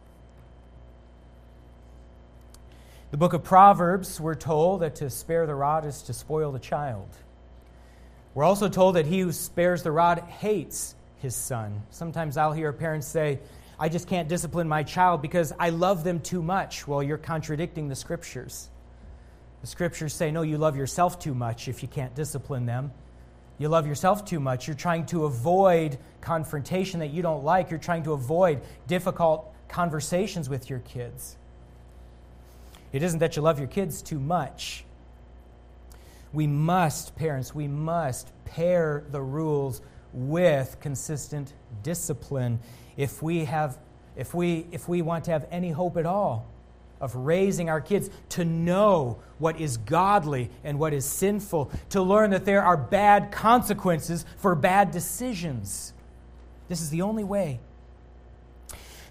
The 3.13 3.19
book 3.19 3.35
of 3.35 3.45
Proverbs, 3.45 4.19
we're 4.19 4.35
told 4.35 4.81
that 4.81 4.95
to 4.97 5.11
spare 5.11 5.47
the 5.47 5.55
rod 5.55 5.85
is 5.85 6.01
to 6.05 6.15
spoil 6.15 6.51
the 6.51 6.59
child. 6.59 7.11
We're 8.33 8.45
also 8.45 8.71
told 8.71 8.97
that 8.97 9.05
he 9.05 9.21
who 9.21 9.33
spares 9.33 9.83
the 9.83 9.93
rod 9.93 10.21
hates 10.21 10.95
his 11.19 11.37
son. 11.37 11.83
Sometimes 11.91 12.39
I'll 12.39 12.55
hear 12.55 12.73
parents 12.73 13.07
say, 13.07 13.39
I 13.79 13.91
just 13.91 14.09
can't 14.09 14.31
discipline 14.31 14.67
my 14.67 14.83
child 14.83 15.21
because 15.21 15.53
I 15.61 15.69
love 15.69 16.05
them 16.05 16.21
too 16.21 16.43
much. 16.43 16.89
Well, 16.89 17.03
you're 17.03 17.19
contradicting 17.19 17.89
the 17.89 17.95
scriptures. 17.95 18.71
The 19.61 19.67
scriptures 19.67 20.15
say, 20.15 20.31
no, 20.31 20.41
you 20.41 20.57
love 20.57 20.75
yourself 20.75 21.19
too 21.19 21.35
much 21.35 21.69
if 21.69 21.83
you 21.83 21.91
can't 21.91 22.15
discipline 22.15 22.65
them. 22.65 22.93
You 23.59 23.69
love 23.69 23.87
yourself 23.87 24.25
too 24.25 24.41
much. 24.41 24.67
You're 24.67 24.75
trying 24.75 25.05
to 25.07 25.27
avoid 25.27 25.99
confrontation 26.23 27.01
that 27.01 27.11
you 27.11 27.21
don't 27.21 27.45
like. 27.45 27.69
You're 27.69 27.79
trying 27.79 28.05
to 28.05 28.15
avoid 28.15 28.63
difficult 28.87 29.55
conversations 29.69 30.49
with 30.49 30.71
your 30.71 30.79
kids. 30.79 31.37
It 32.93 33.03
isn't 33.03 33.21
that 33.21 33.37
you 33.37 33.43
love 33.43 33.59
your 33.59 33.69
kids 33.69 34.03
too 34.03 34.19
much. 34.19 34.85
We 36.33 36.47
must, 36.47 37.17
parents, 37.17 37.55
we 37.55 37.69
must 37.69 38.33
pair 38.45 39.05
the 39.11 39.21
rules 39.21 39.81
with 40.13 40.77
consistent 40.81 41.53
discipline 41.83 42.61
if 42.97 43.23
we 43.23 43.47
have 43.47 43.79
if 44.15 44.35
we 44.35 44.67
if 44.73 44.89
we 44.89 45.01
want 45.01 45.25
to 45.25 45.31
have 45.31 45.47
any 45.51 45.71
hope 45.71 45.97
at 45.97 46.05
all 46.05 46.47
of 47.01 47.17
raising 47.17 47.69
our 47.69 47.81
kids 47.81 48.09
to 48.29 48.45
know 48.45 49.19
what 49.39 49.61
is 49.61 49.77
godly 49.77 50.49
and 50.63 50.79
what 50.79 50.93
is 50.93 51.05
sinful, 51.05 51.71
to 51.91 52.01
learn 52.01 52.31
that 52.31 52.45
there 52.45 52.63
are 52.63 52.77
bad 52.77 53.33
consequences 53.33 54.25
for 54.37 54.55
bad 54.55 54.93
decisions. 54.93 55.93
This 56.69 56.81
is 56.81 56.91
the 56.91 57.03
only 57.03 57.25
way. 57.25 57.59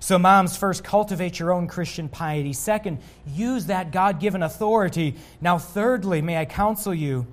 So, 0.01 0.17
moms, 0.17 0.57
first, 0.57 0.83
cultivate 0.83 1.37
your 1.37 1.51
own 1.51 1.67
Christian 1.67 2.09
piety. 2.09 2.53
Second, 2.53 2.97
use 3.27 3.67
that 3.67 3.91
God 3.91 4.19
given 4.19 4.41
authority. 4.41 5.15
Now, 5.39 5.59
thirdly, 5.59 6.23
may 6.23 6.37
I 6.37 6.45
counsel 6.45 6.91
you 6.91 7.27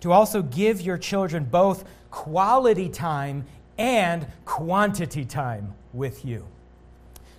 to 0.00 0.10
also 0.10 0.40
give 0.40 0.80
your 0.80 0.96
children 0.96 1.44
both 1.44 1.84
quality 2.10 2.88
time 2.88 3.44
and 3.76 4.26
quantity 4.46 5.26
time 5.26 5.74
with 5.92 6.24
you. 6.24 6.46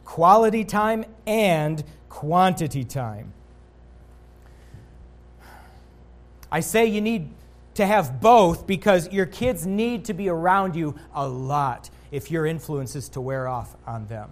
Quality 0.06 0.64
time 0.64 1.04
and 1.26 1.84
quantity 2.08 2.84
time. 2.84 3.34
I 6.52 6.60
say 6.60 6.86
you 6.86 7.02
need 7.02 7.30
to 7.74 7.88
have 7.88 8.22
both 8.22 8.68
because 8.68 9.12
your 9.12 9.26
kids 9.26 9.66
need 9.66 10.06
to 10.06 10.14
be 10.14 10.30
around 10.30 10.76
you 10.76 10.94
a 11.16 11.28
lot 11.28 11.90
if 12.12 12.30
your 12.30 12.46
influence 12.46 12.96
is 12.96 13.10
to 13.10 13.20
wear 13.20 13.48
off 13.48 13.76
on 13.88 14.06
them. 14.06 14.30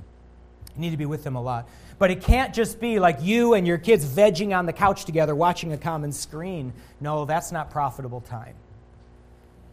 You 0.76 0.82
need 0.82 0.92
to 0.92 0.98
be 0.98 1.06
with 1.06 1.24
them 1.24 1.36
a 1.36 1.42
lot. 1.42 1.68
But 2.00 2.12
it 2.12 2.22
can't 2.22 2.54
just 2.54 2.80
be 2.80 3.00
like 3.00 3.22
you 3.22 3.54
and 3.54 3.68
your 3.68 3.78
kids 3.78 4.06
vegging 4.06 4.58
on 4.58 4.66
the 4.66 4.74
couch 4.74 5.06
together 5.06 5.36
watching 5.36 5.74
a 5.74 5.78
common 5.78 6.12
screen. 6.12 6.74
No, 7.00 7.26
that's 7.26 7.52
not 7.52 7.70
profitable 7.70 8.22
time. 8.22 8.56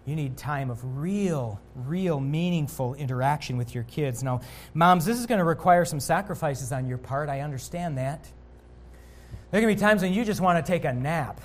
You 0.04 0.16
need 0.16 0.38
time 0.38 0.70
of 0.70 0.98
real, 0.98 1.60
real, 1.74 2.18
meaningful 2.18 2.94
interaction 2.94 3.58
with 3.58 3.74
your 3.74 3.84
kids. 3.84 4.22
Now, 4.22 4.40
moms, 4.72 5.04
this 5.04 5.18
is 5.18 5.26
going 5.26 5.38
to 5.38 5.44
require 5.44 5.84
some 5.84 6.00
sacrifices 6.00 6.72
on 6.72 6.86
your 6.88 6.96
part. 6.96 7.28
I 7.28 7.40
understand 7.40 7.98
that. 7.98 8.26
There 9.50 9.58
are 9.58 9.62
going 9.62 9.74
to 9.74 9.78
be 9.78 9.86
times 9.86 10.02
when 10.02 10.14
you 10.14 10.24
just 10.24 10.40
want 10.40 10.64
to 10.64 10.72
take 10.72 10.84
a 10.84 10.92
nap. 10.92 11.40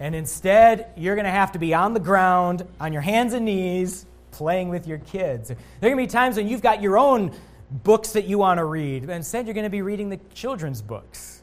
And 0.00 0.14
instead, 0.14 0.92
you're 0.96 1.14
going 1.14 1.24
to 1.24 1.30
have 1.30 1.52
to 1.52 1.58
be 1.58 1.74
on 1.74 1.94
the 1.94 2.00
ground, 2.00 2.66
on 2.80 2.92
your 2.92 3.02
hands 3.02 3.32
and 3.32 3.44
knees, 3.44 4.06
playing 4.32 4.68
with 4.68 4.86
your 4.86 4.98
kids. 4.98 5.48
There 5.48 5.56
are 5.56 5.94
going 5.94 5.96
to 5.96 6.02
be 6.02 6.12
times 6.12 6.36
when 6.36 6.48
you've 6.48 6.62
got 6.62 6.82
your 6.82 6.98
own 6.98 7.32
books 7.70 8.12
that 8.12 8.24
you 8.24 8.38
want 8.38 8.58
to 8.58 8.64
read. 8.64 9.08
Instead, 9.08 9.46
you're 9.46 9.54
going 9.54 9.64
to 9.64 9.70
be 9.70 9.82
reading 9.82 10.08
the 10.08 10.20
children's 10.34 10.82
books. 10.82 11.42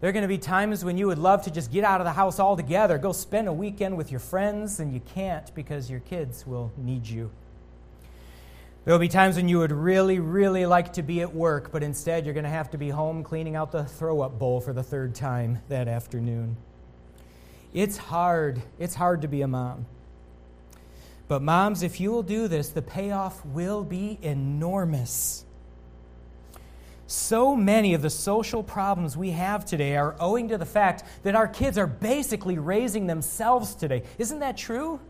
There 0.00 0.10
are 0.10 0.12
going 0.12 0.22
to 0.22 0.28
be 0.28 0.38
times 0.38 0.84
when 0.84 0.98
you 0.98 1.06
would 1.06 1.18
love 1.18 1.42
to 1.44 1.50
just 1.50 1.72
get 1.72 1.84
out 1.84 2.00
of 2.00 2.04
the 2.04 2.12
house 2.12 2.38
altogether, 2.38 2.98
go 2.98 3.12
spend 3.12 3.48
a 3.48 3.52
weekend 3.52 3.96
with 3.96 4.10
your 4.10 4.20
friends, 4.20 4.80
and 4.80 4.92
you 4.92 5.00
can't 5.00 5.54
because 5.54 5.90
your 5.90 6.00
kids 6.00 6.46
will 6.46 6.72
need 6.76 7.06
you. 7.06 7.30
There 8.84 8.92
will 8.92 8.98
be 8.98 9.08
times 9.08 9.36
when 9.36 9.48
you 9.48 9.60
would 9.60 9.72
really, 9.72 10.18
really 10.18 10.66
like 10.66 10.92
to 10.94 11.02
be 11.02 11.22
at 11.22 11.34
work, 11.34 11.72
but 11.72 11.82
instead 11.82 12.26
you're 12.26 12.34
going 12.34 12.44
to 12.44 12.50
have 12.50 12.70
to 12.72 12.78
be 12.78 12.90
home 12.90 13.22
cleaning 13.22 13.56
out 13.56 13.72
the 13.72 13.84
throw 13.84 14.20
up 14.20 14.38
bowl 14.38 14.60
for 14.60 14.74
the 14.74 14.82
third 14.82 15.14
time 15.14 15.62
that 15.70 15.88
afternoon. 15.88 16.58
It's 17.72 17.96
hard. 17.96 18.62
It's 18.78 18.94
hard 18.94 19.22
to 19.22 19.28
be 19.28 19.40
a 19.40 19.48
mom. 19.48 19.86
But, 21.26 21.42
moms, 21.42 21.82
if 21.82 22.00
you 22.00 22.10
will 22.10 22.22
do 22.22 22.48
this, 22.48 22.68
the 22.68 22.82
payoff 22.82 23.44
will 23.46 23.82
be 23.82 24.18
enormous. 24.20 25.44
So 27.06 27.54
many 27.54 27.94
of 27.94 28.02
the 28.02 28.10
social 28.10 28.62
problems 28.62 29.16
we 29.16 29.30
have 29.30 29.64
today 29.64 29.96
are 29.96 30.16
owing 30.18 30.48
to 30.48 30.58
the 30.58 30.66
fact 30.66 31.04
that 31.22 31.34
our 31.34 31.46
kids 31.46 31.78
are 31.78 31.86
basically 31.86 32.58
raising 32.58 33.06
themselves 33.06 33.74
today. 33.74 34.02
Isn't 34.18 34.40
that 34.40 34.56
true? 34.56 35.00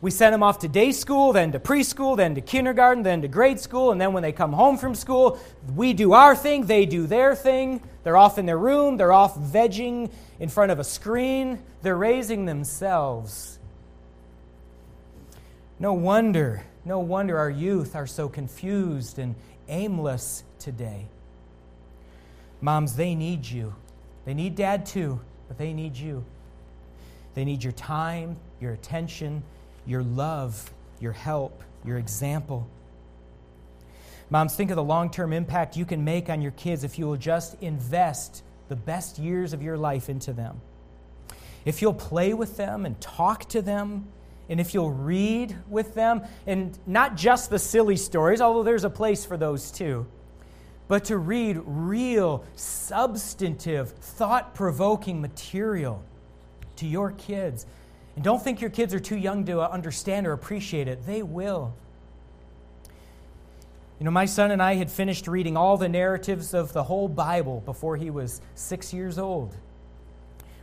We 0.00 0.10
send 0.10 0.34
them 0.34 0.42
off 0.42 0.58
to 0.58 0.68
day 0.68 0.92
school, 0.92 1.32
then 1.32 1.52
to 1.52 1.58
preschool, 1.58 2.16
then 2.16 2.34
to 2.34 2.40
kindergarten, 2.40 3.02
then 3.02 3.22
to 3.22 3.28
grade 3.28 3.58
school, 3.58 3.90
and 3.90 4.00
then 4.00 4.12
when 4.12 4.22
they 4.22 4.32
come 4.32 4.52
home 4.52 4.76
from 4.76 4.94
school, 4.94 5.38
we 5.74 5.92
do 5.92 6.12
our 6.12 6.36
thing, 6.36 6.66
they 6.66 6.84
do 6.84 7.06
their 7.06 7.34
thing. 7.34 7.80
They're 8.02 8.16
off 8.16 8.36
in 8.36 8.44
their 8.44 8.58
room, 8.58 8.98
they're 8.98 9.12
off 9.12 9.36
vegging 9.38 10.12
in 10.38 10.50
front 10.50 10.72
of 10.72 10.78
a 10.78 10.84
screen. 10.84 11.62
They're 11.82 11.96
raising 11.96 12.44
themselves. 12.44 13.58
No 15.78 15.92
wonder, 15.92 16.64
no 16.84 17.00
wonder 17.00 17.38
our 17.38 17.50
youth 17.50 17.96
are 17.96 18.06
so 18.06 18.28
confused 18.28 19.18
and 19.18 19.34
aimless 19.68 20.44
today. 20.58 21.06
Moms, 22.60 22.96
they 22.96 23.14
need 23.14 23.46
you. 23.46 23.74
They 24.24 24.34
need 24.34 24.54
dad 24.54 24.86
too, 24.86 25.20
but 25.48 25.58
they 25.58 25.72
need 25.72 25.96
you. 25.96 26.24
They 27.34 27.44
need 27.44 27.62
your 27.62 27.72
time, 27.72 28.36
your 28.60 28.72
attention, 28.72 29.42
your 29.86 30.02
love, 30.02 30.72
your 31.00 31.12
help, 31.12 31.62
your 31.84 31.98
example. 31.98 32.66
Moms, 34.30 34.54
think 34.56 34.70
of 34.70 34.76
the 34.76 34.84
long 34.84 35.10
term 35.10 35.32
impact 35.32 35.76
you 35.76 35.84
can 35.84 36.04
make 36.04 36.30
on 36.30 36.40
your 36.40 36.52
kids 36.52 36.84
if 36.84 36.98
you 36.98 37.06
will 37.06 37.16
just 37.16 37.60
invest 37.60 38.42
the 38.68 38.76
best 38.76 39.18
years 39.18 39.52
of 39.52 39.62
your 39.62 39.76
life 39.76 40.08
into 40.08 40.32
them. 40.32 40.60
If 41.64 41.82
you'll 41.82 41.94
play 41.94 42.32
with 42.32 42.56
them 42.56 42.86
and 42.86 42.98
talk 43.00 43.48
to 43.50 43.60
them, 43.60 44.06
and 44.48 44.60
if 44.60 44.74
you'll 44.74 44.92
read 44.92 45.56
with 45.68 45.94
them, 45.94 46.22
and 46.46 46.78
not 46.86 47.16
just 47.16 47.50
the 47.50 47.58
silly 47.58 47.96
stories, 47.96 48.40
although 48.40 48.62
there's 48.62 48.84
a 48.84 48.90
place 48.90 49.24
for 49.24 49.36
those 49.36 49.70
too, 49.70 50.06
but 50.86 51.04
to 51.06 51.16
read 51.16 51.60
real, 51.64 52.44
substantive, 52.56 53.90
thought 53.90 54.54
provoking 54.54 55.20
material 55.20 56.02
to 56.76 56.86
your 56.86 57.12
kids. 57.12 57.66
And 58.16 58.24
don't 58.24 58.42
think 58.42 58.60
your 58.60 58.70
kids 58.70 58.92
are 58.94 59.00
too 59.00 59.16
young 59.16 59.44
to 59.46 59.60
understand 59.60 60.26
or 60.26 60.32
appreciate 60.32 60.88
it, 60.88 61.06
they 61.06 61.22
will. 61.22 61.74
You 63.98 64.04
know, 64.04 64.10
my 64.10 64.26
son 64.26 64.50
and 64.50 64.62
I 64.62 64.74
had 64.74 64.90
finished 64.90 65.26
reading 65.26 65.56
all 65.56 65.76
the 65.76 65.88
narratives 65.88 66.52
of 66.52 66.72
the 66.72 66.82
whole 66.82 67.08
Bible 67.08 67.62
before 67.64 67.96
he 67.96 68.10
was 68.10 68.40
six 68.54 68.92
years 68.92 69.18
old. 69.18 69.56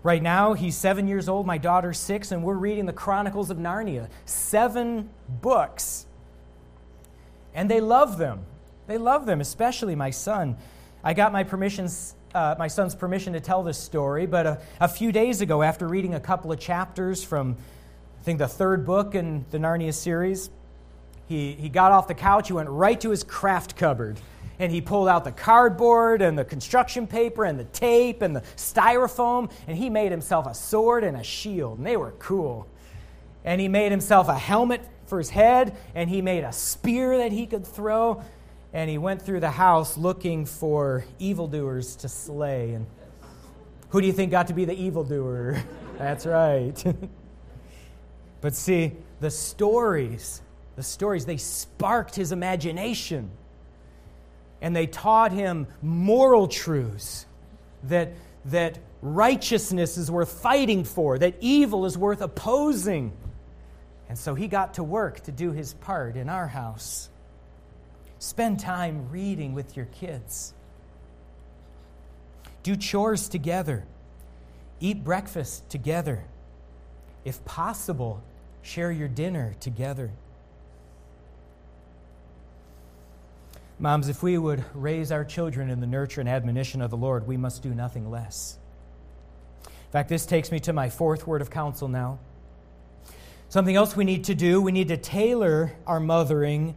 Right 0.04 0.24
now, 0.24 0.54
he's 0.54 0.76
seven 0.76 1.08
years 1.08 1.30
old, 1.30 1.46
my 1.46 1.60
daughter's 1.60 2.00
six, 2.00 2.32
and 2.32 2.44
we're 2.44 2.56
reading 2.56 2.88
the 2.88 2.94
Chronicles 2.94 3.52
of 3.52 3.58
Narnia. 3.58 4.10
Seven 4.26 5.10
books. 5.30 6.08
And 7.54 7.70
they 7.70 7.82
love 7.82 8.18
them. 8.18 8.46
They 8.88 8.98
love 8.98 9.28
them, 9.28 9.42
especially 9.42 9.96
my 9.96 10.10
son. 10.10 10.58
I 11.04 11.14
got 11.14 11.32
my 11.32 11.44
permissions, 11.44 12.16
uh, 12.34 12.56
my 12.58 12.68
son's 12.68 12.96
permission 12.96 13.34
to 13.34 13.40
tell 13.40 13.62
this 13.62 13.78
story, 13.78 14.26
but 14.26 14.48
a, 14.48 14.62
a 14.80 14.88
few 14.88 15.12
days 15.12 15.42
ago, 15.42 15.62
after 15.62 15.88
reading 15.88 16.16
a 16.16 16.20
couple 16.20 16.52
of 16.52 16.60
chapters 16.60 17.24
from, 17.24 17.56
I 18.20 18.24
think, 18.24 18.40
the 18.40 18.48
third 18.48 18.86
book 18.86 19.14
in 19.14 19.46
the 19.52 19.60
Narnia 19.60 19.94
series, 19.94 20.50
he, 21.28 21.54
he 21.54 21.70
got 21.70 21.92
off 21.92 22.08
the 22.08 22.16
couch, 22.16 22.48
he 22.48 22.54
went 22.54 22.70
right 22.70 23.00
to 23.02 23.12
his 23.12 23.24
craft 23.24 23.76
cupboard 23.76 24.20
and 24.62 24.71
he 24.71 24.80
pulled 24.80 25.08
out 25.08 25.24
the 25.24 25.32
cardboard 25.32 26.21
and 26.21 26.38
the 26.38 26.45
construction 26.45 27.08
paper 27.08 27.45
and 27.45 27.60
the 27.60 27.63
tape 27.63 28.21
and 28.21 28.36
the 28.36 28.41
styrofoam, 28.56 29.52
and 29.65 29.76
he 29.76 29.89
made 29.89 30.12
himself 30.12 30.45
a 30.45 30.54
sword 30.54 31.04
and 31.04 31.17
a 31.17 31.24
shield, 31.24 31.80
and 31.80 31.88
they 31.88 31.97
were 31.97 32.12
cool. 32.19 32.67
And 33.43 33.60
he 33.60 33.67
made 33.67 33.91
himself 33.91 34.30
a 34.30 34.38
helmet 34.38 34.88
for 35.08 35.17
his 35.17 35.32
head, 35.32 35.76
and 35.95 36.08
he 36.08 36.21
made 36.21 36.43
a 36.43 36.54
spear 36.54 37.17
that 37.17 37.32
he 37.32 37.47
could 37.47 37.65
throw, 37.65 38.24
and 38.71 38.88
he 38.88 39.00
went 39.00 39.24
through 39.24 39.39
the 39.39 39.50
house 39.50 39.97
looking 39.97 40.45
for 40.45 41.06
evildoers 41.17 41.95
to 41.95 42.08
slay. 42.08 42.74
And 42.74 42.86
who 43.89 44.00
do 44.00 44.06
you 44.06 44.13
think 44.13 44.30
got 44.30 44.45
to 44.50 44.54
be 44.54 44.65
the 44.65 44.80
evildoer? 44.80 45.63
That's 45.97 46.28
right. 46.28 46.84
but 48.41 48.54
see, 48.54 48.91
the 49.21 49.32
stories, 49.32 50.43
the 50.76 50.84
stories, 50.84 51.26
they 51.26 51.38
sparked 51.38 52.15
his 52.15 52.32
imagination 52.32 53.32
and 54.62 54.76
they 54.76 54.88
taught 54.88 55.32
him 55.32 55.67
moral 55.82 56.47
truths 56.47 57.26
that, 57.84 58.13
that 58.45 58.78
righteousness 59.02 59.97
is 59.97 60.12
worth 60.12 60.32
fighting 60.41 60.84
for, 60.84 61.17
that 61.17 61.36
evil 61.39 61.86
is 61.86 61.97
worth 61.97 62.21
opposing. 62.21 63.12
And 64.08 64.17
so 64.17 64.36
he 64.36 64.47
got 64.47 64.76
to 64.76 64.84
work 64.84 65.21
to 65.21 65.32
do 65.32 65.52
his 65.52 65.74
part 65.74 66.15
in 66.15 66.30
our 66.30 66.47
house. 66.47 67.10
Spend 68.19 68.60
time 68.60 69.10
reading 69.10 69.54
with 69.54 69.76
your 69.76 69.88
kids. 69.88 70.54
Do 72.62 72.76
chores 72.76 73.28
together. 73.28 73.86
Eat 74.80 75.04
breakfast 75.04 75.67
together. 75.69 76.24
If 77.26 77.43
possible, 77.45 78.21
share 78.62 78.91
your 78.91 79.08
dinner 79.08 79.56
together. 79.60 80.12
Moms, 83.82 84.10
if 84.10 84.22
we 84.22 84.38
would 84.38 84.63
raise 84.76 85.12
our 85.12 85.26
children 85.26 85.72
in 85.72 85.80
the 85.80 85.88
nurture 85.88 86.22
and 86.22 86.30
admonition 86.30 86.84
of 86.84 86.91
the 86.91 86.98
Lord, 86.98 87.26
we 87.26 87.36
must 87.36 87.63
do 87.63 87.74
nothing 87.74 88.12
less. 88.12 88.60
In 89.65 89.91
fact, 89.91 90.08
this 90.08 90.28
takes 90.28 90.52
me 90.52 90.60
to 90.60 90.72
my 90.72 90.88
fourth 90.88 91.26
word 91.26 91.41
of 91.41 91.50
counsel 91.50 91.88
now. 91.88 92.20
Something 93.50 93.76
else 93.76 93.96
we 93.96 94.04
need 94.06 94.24
to 94.26 94.36
do 94.36 94.62
we 94.62 94.72
need 94.72 94.88
to 94.89 94.98
tailor 94.98 95.74
our 95.88 96.00
mothering 96.00 96.76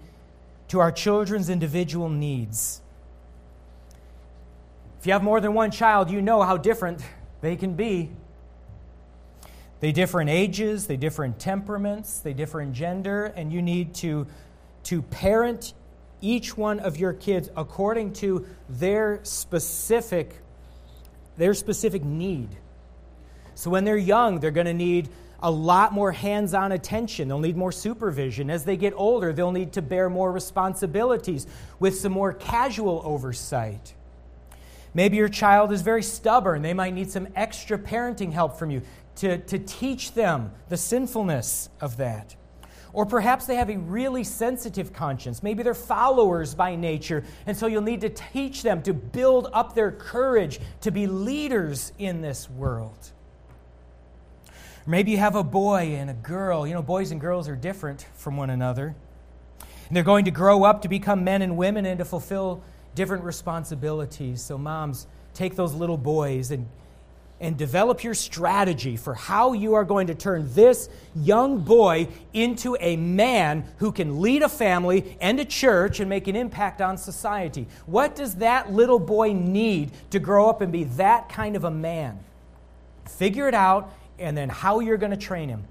to 0.69 0.81
our 0.81 0.91
children's 0.91 1.51
individual 1.51 2.09
needs. 2.09 2.81
If 4.99 5.07
you 5.07 5.13
have 5.13 5.23
more 5.23 5.43
than 5.43 5.53
one 5.53 5.71
child, 5.71 6.11
you 6.11 6.23
know 6.23 6.41
how 6.41 6.57
different 6.57 7.03
they 7.43 7.55
can 7.55 7.75
be. 7.75 8.13
They 9.81 9.93
differ 9.93 10.23
in 10.23 10.31
ages, 10.31 10.87
they 10.87 10.97
differ 10.97 11.27
in 11.27 11.35
temperaments, 11.35 12.21
they 12.21 12.33
differ 12.33 12.63
in 12.63 12.73
gender, 12.73 13.27
and 13.37 13.53
you 13.53 13.61
need 13.61 13.93
to, 13.97 14.27
to 14.85 15.03
parent 15.03 15.75
each 16.25 16.57
one 16.57 16.81
of 16.81 16.97
your 16.97 17.13
kids 17.13 17.51
according 17.57 18.15
to 18.15 18.47
their 18.69 19.21
specific 19.23 20.41
their 21.37 21.55
specific 21.55 22.05
need. 22.05 22.49
So 23.55 23.71
when 23.71 23.85
they're 23.85 23.97
young, 23.97 24.41
they're 24.41 24.51
going 24.51 24.67
to 24.67 24.75
need 24.75 25.09
a 25.43 25.51
lot 25.51 25.93
more 25.93 26.13
hands 26.13 26.55
on 26.55 26.73
attention. 26.73 27.29
They'll 27.29 27.39
need 27.39 27.57
more 27.57 27.73
supervision. 27.73 28.51
As 28.51 28.65
they 28.65 28.77
get 28.77 28.93
older, 28.97 29.33
they'll 29.33 29.53
need 29.53 29.73
to 29.75 29.83
bear 29.83 30.09
more 30.09 30.33
responsibilities 30.33 31.47
with 31.79 31.99
some 31.99 32.13
more 32.13 32.33
casual 32.33 33.03
oversight. 33.05 33.95
Maybe 34.95 35.17
your 35.17 35.29
child 35.29 35.73
is 35.73 35.83
very 35.83 36.03
stubborn. 36.03 36.63
They 36.63 36.73
might 36.73 36.95
need 36.95 37.11
some 37.11 37.29
extra 37.35 37.79
parenting 37.79 38.33
help 38.33 38.59
from 38.59 38.71
you 38.71 38.83
to, 39.17 39.39
to 39.39 39.59
teach 39.59 40.15
them 40.15 40.53
the 40.69 40.77
sinfulness 40.77 41.69
of 41.81 41.97
that. 41.97 42.37
Or 42.95 43.05
perhaps 43.05 43.47
they 43.47 43.57
have 43.57 43.71
a 43.71 43.77
really 43.77 44.23
sensitive 44.23 44.93
conscience. 44.93 45.43
Maybe 45.43 45.65
they're 45.65 45.75
followers 45.75 46.55
by 46.55 46.77
nature, 46.77 47.25
and 47.45 47.57
so 47.57 47.67
you'll 47.67 47.83
need 47.83 48.01
to 48.03 48.09
teach 48.09 48.63
them 48.63 48.83
to 48.83 48.95
build 48.95 49.51
up 49.53 49.75
their 49.75 49.91
courage 49.91 50.61
to 50.83 50.93
be 50.93 51.09
leaders 51.09 51.93
in 51.99 52.23
this 52.23 52.49
world. 52.49 53.11
maybe 54.87 55.11
you 55.11 55.17
have 55.17 55.35
a 55.35 55.43
boy 55.43 55.97
and 55.97 56.09
a 56.09 56.15
girl. 56.15 56.67
You 56.67 56.75
know, 56.75 56.83
boys 56.83 57.11
and 57.11 57.21
girls 57.21 57.49
are 57.49 57.57
different 57.57 58.07
from 58.15 58.37
one 58.37 58.51
another. 58.51 58.95
And 59.89 59.97
they're 59.97 60.05
going 60.05 60.27
to 60.27 60.31
grow 60.31 60.65
up 60.65 60.83
to 60.83 60.89
become 60.89 61.25
men 61.25 61.43
and 61.43 61.57
women 61.57 61.87
and 61.87 61.99
to 61.99 62.05
fulfill 62.05 62.63
different 62.95 63.25
responsibilities. 63.25 64.41
So, 64.41 64.57
moms, 64.57 65.07
take 65.33 65.57
those 65.57 65.75
little 65.75 65.97
boys 65.97 66.51
and 66.51 66.69
and 67.41 67.57
develop 67.59 68.05
your 68.05 68.15
strategy 68.15 68.97
for 68.97 69.15
how 69.15 69.53
you 69.53 69.75
are 69.75 69.85
going 69.85 70.07
to 70.07 70.15
turn 70.15 70.49
this 70.55 70.89
young 71.17 71.61
boy 71.61 72.09
into 72.33 72.77
a 72.81 72.97
man 72.97 73.65
who 73.79 73.93
can 73.93 74.21
lead 74.21 74.43
a 74.43 74.49
family 74.49 75.17
and 75.21 75.41
a 75.41 75.45
church 75.45 76.01
and 76.01 76.09
make 76.09 76.29
an 76.29 76.37
impact 76.37 76.81
on 76.81 76.97
society. 76.97 77.67
What 77.87 78.15
does 78.15 78.37
that 78.37 78.73
little 78.73 78.99
boy 78.99 79.33
need 79.33 79.91
to 80.11 80.19
grow 80.19 80.49
up 80.49 80.61
and 80.61 80.73
be 80.73 80.85
that 80.85 81.29
kind 81.29 81.57
of 81.57 81.65
a 81.65 81.71
man? 81.71 82.21
Figure 83.07 83.49
it 83.49 83.55
out 83.55 83.93
and 84.19 84.37
then 84.37 84.49
how 84.49 84.81
you're 84.81 84.97
going 84.97 85.11
to 85.11 85.17
train 85.17 85.49
him. 85.49 85.65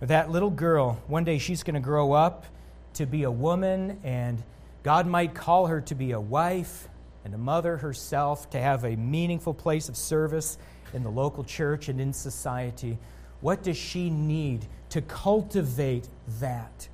That 0.00 0.30
little 0.30 0.50
girl, 0.50 1.00
one 1.06 1.24
day 1.24 1.38
she's 1.38 1.62
going 1.62 1.74
to 1.74 1.80
grow 1.80 2.12
up 2.12 2.46
to 2.94 3.06
be 3.06 3.22
a 3.22 3.30
woman, 3.30 4.00
and 4.04 4.42
God 4.82 5.06
might 5.06 5.34
call 5.34 5.66
her 5.66 5.80
to 5.82 5.94
be 5.94 6.12
a 6.12 6.20
wife 6.20 6.88
and 7.24 7.34
a 7.34 7.38
mother 7.38 7.78
herself 7.78 8.50
to 8.50 8.60
have 8.60 8.84
a 8.84 8.96
meaningful 8.96 9.54
place 9.54 9.88
of 9.88 9.96
service 9.96 10.58
in 10.92 11.02
the 11.02 11.10
local 11.10 11.42
church 11.44 11.88
and 11.88 12.00
in 12.00 12.12
society. 12.12 12.98
What 13.40 13.62
does 13.62 13.76
she 13.76 14.10
need 14.10 14.66
to 14.90 15.00
cultivate 15.00 16.08
that? 16.40 16.88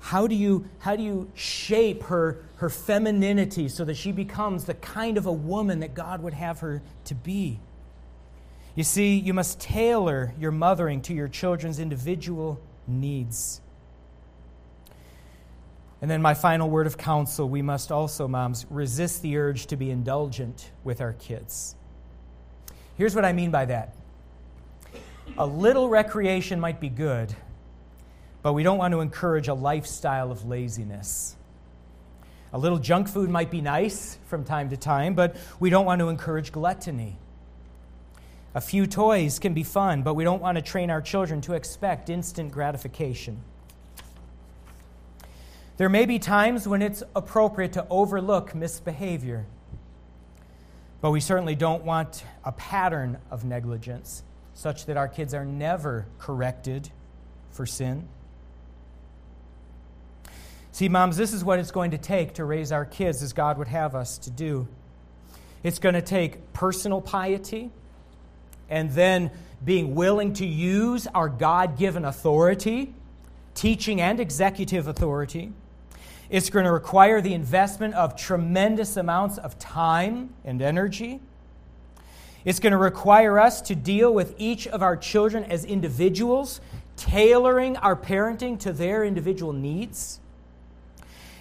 How 0.00 0.26
do 0.26 0.34
you, 0.34 0.68
how 0.78 0.94
do 0.94 1.02
you 1.02 1.30
shape 1.34 2.04
her, 2.04 2.38
her 2.56 2.70
femininity 2.70 3.68
so 3.68 3.84
that 3.84 3.96
she 3.96 4.12
becomes 4.12 4.64
the 4.64 4.74
kind 4.74 5.18
of 5.18 5.26
a 5.26 5.32
woman 5.32 5.80
that 5.80 5.94
God 5.94 6.22
would 6.22 6.34
have 6.34 6.60
her 6.60 6.80
to 7.06 7.14
be? 7.14 7.58
You 8.76 8.84
see, 8.84 9.18
you 9.18 9.34
must 9.34 9.58
tailor 9.58 10.32
your 10.38 10.52
mothering 10.52 11.00
to 11.02 11.14
your 11.14 11.28
children's 11.28 11.80
individual 11.80 12.60
needs. 12.86 13.60
And 16.02 16.10
then, 16.10 16.20
my 16.20 16.34
final 16.34 16.68
word 16.68 16.86
of 16.86 16.98
counsel 16.98 17.48
we 17.48 17.62
must 17.62 17.90
also, 17.90 18.28
moms, 18.28 18.66
resist 18.68 19.22
the 19.22 19.38
urge 19.38 19.66
to 19.66 19.76
be 19.76 19.90
indulgent 19.90 20.70
with 20.84 21.00
our 21.00 21.14
kids. 21.14 21.74
Here's 22.96 23.14
what 23.14 23.24
I 23.24 23.32
mean 23.32 23.50
by 23.50 23.64
that 23.66 23.94
a 25.38 25.46
little 25.46 25.88
recreation 25.88 26.60
might 26.60 26.80
be 26.80 26.88
good, 26.88 27.34
but 28.42 28.52
we 28.52 28.62
don't 28.62 28.78
want 28.78 28.92
to 28.92 29.00
encourage 29.00 29.48
a 29.48 29.54
lifestyle 29.54 30.30
of 30.30 30.46
laziness. 30.46 31.36
A 32.52 32.58
little 32.58 32.78
junk 32.78 33.08
food 33.08 33.28
might 33.28 33.50
be 33.50 33.60
nice 33.60 34.18
from 34.26 34.44
time 34.44 34.70
to 34.70 34.76
time, 34.76 35.14
but 35.14 35.36
we 35.60 35.68
don't 35.68 35.84
want 35.84 35.98
to 36.00 36.08
encourage 36.08 36.52
gluttony. 36.52 37.18
A 38.54 38.60
few 38.60 38.86
toys 38.86 39.38
can 39.38 39.52
be 39.52 39.62
fun, 39.62 40.02
but 40.02 40.14
we 40.14 40.24
don't 40.24 40.40
want 40.40 40.56
to 40.56 40.62
train 40.62 40.90
our 40.90 41.02
children 41.02 41.42
to 41.42 41.52
expect 41.52 42.08
instant 42.08 42.52
gratification. 42.52 43.42
There 45.76 45.90
may 45.90 46.06
be 46.06 46.18
times 46.18 46.66
when 46.66 46.80
it's 46.80 47.02
appropriate 47.14 47.74
to 47.74 47.86
overlook 47.90 48.54
misbehavior, 48.54 49.44
but 51.02 51.10
we 51.10 51.20
certainly 51.20 51.54
don't 51.54 51.84
want 51.84 52.24
a 52.44 52.52
pattern 52.52 53.18
of 53.30 53.44
negligence 53.44 54.22
such 54.54 54.86
that 54.86 54.96
our 54.96 55.06
kids 55.06 55.34
are 55.34 55.44
never 55.44 56.06
corrected 56.18 56.88
for 57.50 57.66
sin. 57.66 58.08
See, 60.72 60.88
moms, 60.88 61.18
this 61.18 61.34
is 61.34 61.44
what 61.44 61.58
it's 61.58 61.70
going 61.70 61.90
to 61.90 61.98
take 61.98 62.34
to 62.34 62.44
raise 62.44 62.72
our 62.72 62.86
kids 62.86 63.22
as 63.22 63.34
God 63.34 63.58
would 63.58 63.68
have 63.68 63.94
us 63.94 64.16
to 64.18 64.30
do. 64.30 64.66
It's 65.62 65.78
going 65.78 65.94
to 65.94 66.02
take 66.02 66.54
personal 66.54 67.02
piety 67.02 67.70
and 68.70 68.90
then 68.92 69.30
being 69.62 69.94
willing 69.94 70.32
to 70.34 70.46
use 70.46 71.06
our 71.08 71.28
God 71.28 71.76
given 71.78 72.06
authority, 72.06 72.94
teaching 73.54 74.00
and 74.00 74.20
executive 74.20 74.88
authority 74.88 75.52
it's 76.28 76.50
going 76.50 76.64
to 76.64 76.72
require 76.72 77.20
the 77.20 77.34
investment 77.34 77.94
of 77.94 78.16
tremendous 78.16 78.96
amounts 78.96 79.38
of 79.38 79.58
time 79.58 80.30
and 80.44 80.60
energy. 80.60 81.20
It's 82.44 82.60
going 82.60 82.72
to 82.72 82.78
require 82.78 83.38
us 83.38 83.60
to 83.62 83.74
deal 83.74 84.12
with 84.12 84.34
each 84.38 84.66
of 84.68 84.82
our 84.82 84.96
children 84.96 85.44
as 85.44 85.64
individuals, 85.64 86.60
tailoring 86.96 87.76
our 87.76 87.96
parenting 87.96 88.58
to 88.60 88.72
their 88.72 89.04
individual 89.04 89.52
needs. 89.52 90.20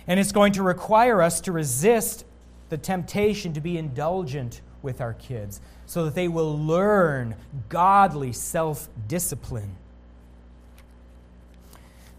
And 0.07 0.19
it's 0.19 0.31
going 0.31 0.53
to 0.53 0.63
require 0.63 1.21
us 1.21 1.41
to 1.41 1.51
resist 1.51 2.25
the 2.69 2.77
temptation 2.77 3.53
to 3.53 3.61
be 3.61 3.77
indulgent 3.77 4.61
with 4.81 5.01
our 5.01 5.13
kids 5.13 5.61
so 5.87 6.05
that 6.05 6.15
they 6.15 6.27
will 6.27 6.57
learn 6.57 7.35
godly 7.69 8.33
self 8.33 8.87
discipline. 9.07 9.75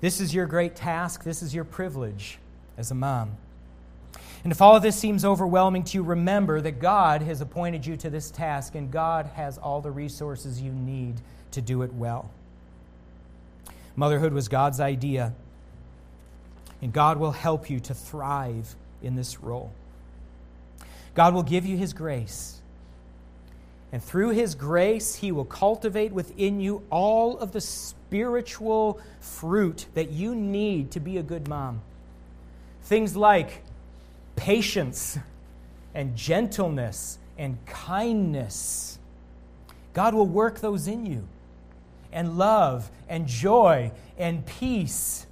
This 0.00 0.20
is 0.20 0.35
your 0.35 0.46
great 0.46 0.76
task, 0.76 1.24
this 1.24 1.42
is 1.42 1.55
your 1.55 1.64
privilege 1.64 2.38
as 2.76 2.90
a 2.90 2.94
mom. 2.94 3.36
And 4.44 4.52
if 4.52 4.62
all 4.62 4.76
of 4.76 4.82
this 4.82 4.96
seems 4.96 5.24
overwhelming 5.24 5.82
to 5.84 5.98
you, 5.98 6.02
remember 6.04 6.60
that 6.60 6.78
God 6.80 7.22
has 7.22 7.40
appointed 7.40 7.84
you 7.84 7.96
to 7.96 8.10
this 8.10 8.30
task 8.30 8.74
and 8.74 8.90
God 8.90 9.26
has 9.34 9.58
all 9.58 9.80
the 9.80 9.90
resources 9.90 10.62
you 10.62 10.70
need 10.72 11.16
to 11.50 11.60
do 11.60 11.82
it 11.82 11.92
well. 11.92 12.30
Motherhood 13.96 14.32
was 14.32 14.48
God's 14.48 14.78
idea, 14.78 15.32
and 16.82 16.92
God 16.92 17.18
will 17.18 17.32
help 17.32 17.70
you 17.70 17.80
to 17.80 17.94
thrive 17.94 18.76
in 19.02 19.16
this 19.16 19.40
role. 19.40 19.72
God 21.14 21.32
will 21.32 21.42
give 21.42 21.64
you 21.64 21.78
His 21.78 21.94
grace. 21.94 22.60
And 23.90 24.02
through 24.02 24.30
His 24.30 24.54
grace, 24.54 25.16
He 25.16 25.32
will 25.32 25.46
cultivate 25.46 26.12
within 26.12 26.60
you 26.60 26.82
all 26.90 27.38
of 27.38 27.52
the 27.52 27.60
spiritual 27.60 29.00
fruit 29.20 29.86
that 29.94 30.10
you 30.10 30.34
need 30.34 30.90
to 30.90 31.00
be 31.00 31.16
a 31.16 31.22
good 31.22 31.48
mom. 31.48 31.80
Things 32.87 33.16
like 33.16 33.64
patience 34.37 35.18
and 35.92 36.14
gentleness 36.14 37.18
and 37.37 37.59
kindness. 37.66 39.01
God 39.92 40.14
will 40.14 40.27
work 40.27 40.61
those 40.61 40.87
in 40.87 41.05
you. 41.05 41.27
And 42.12 42.38
love 42.38 42.88
and 43.09 43.27
joy 43.27 43.90
and 44.16 44.46
peace. 44.46 45.27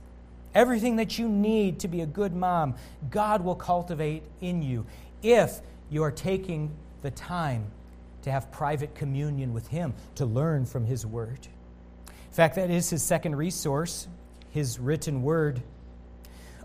Everything 0.53 0.97
that 0.97 1.17
you 1.17 1.29
need 1.29 1.79
to 1.79 1.89
be 1.89 2.01
a 2.01 2.07
good 2.07 2.35
mom, 2.35 2.75
God 3.09 3.45
will 3.45 3.55
cultivate 3.55 4.25
in 4.41 4.61
you 4.61 4.85
if 5.23 5.61
you 5.91 6.03
are 6.03 6.11
taking 6.11 6.73
the 7.03 7.13
time 7.13 7.67
to 8.23 8.33
have 8.33 8.51
private 8.51 8.97
communion 8.97 9.55
with 9.55 9.69
Him, 9.69 9.95
to 10.17 10.27
learn 10.27 10.67
from 10.67 10.87
His 10.87 11.07
Word. 11.07 11.47
In 12.09 12.33
fact, 12.33 12.57
that 12.57 12.69
is 12.69 12.91
His 12.91 13.05
second 13.05 13.37
resource, 13.37 14.09
His 14.51 14.81
written 14.81 15.23
Word. 15.23 15.63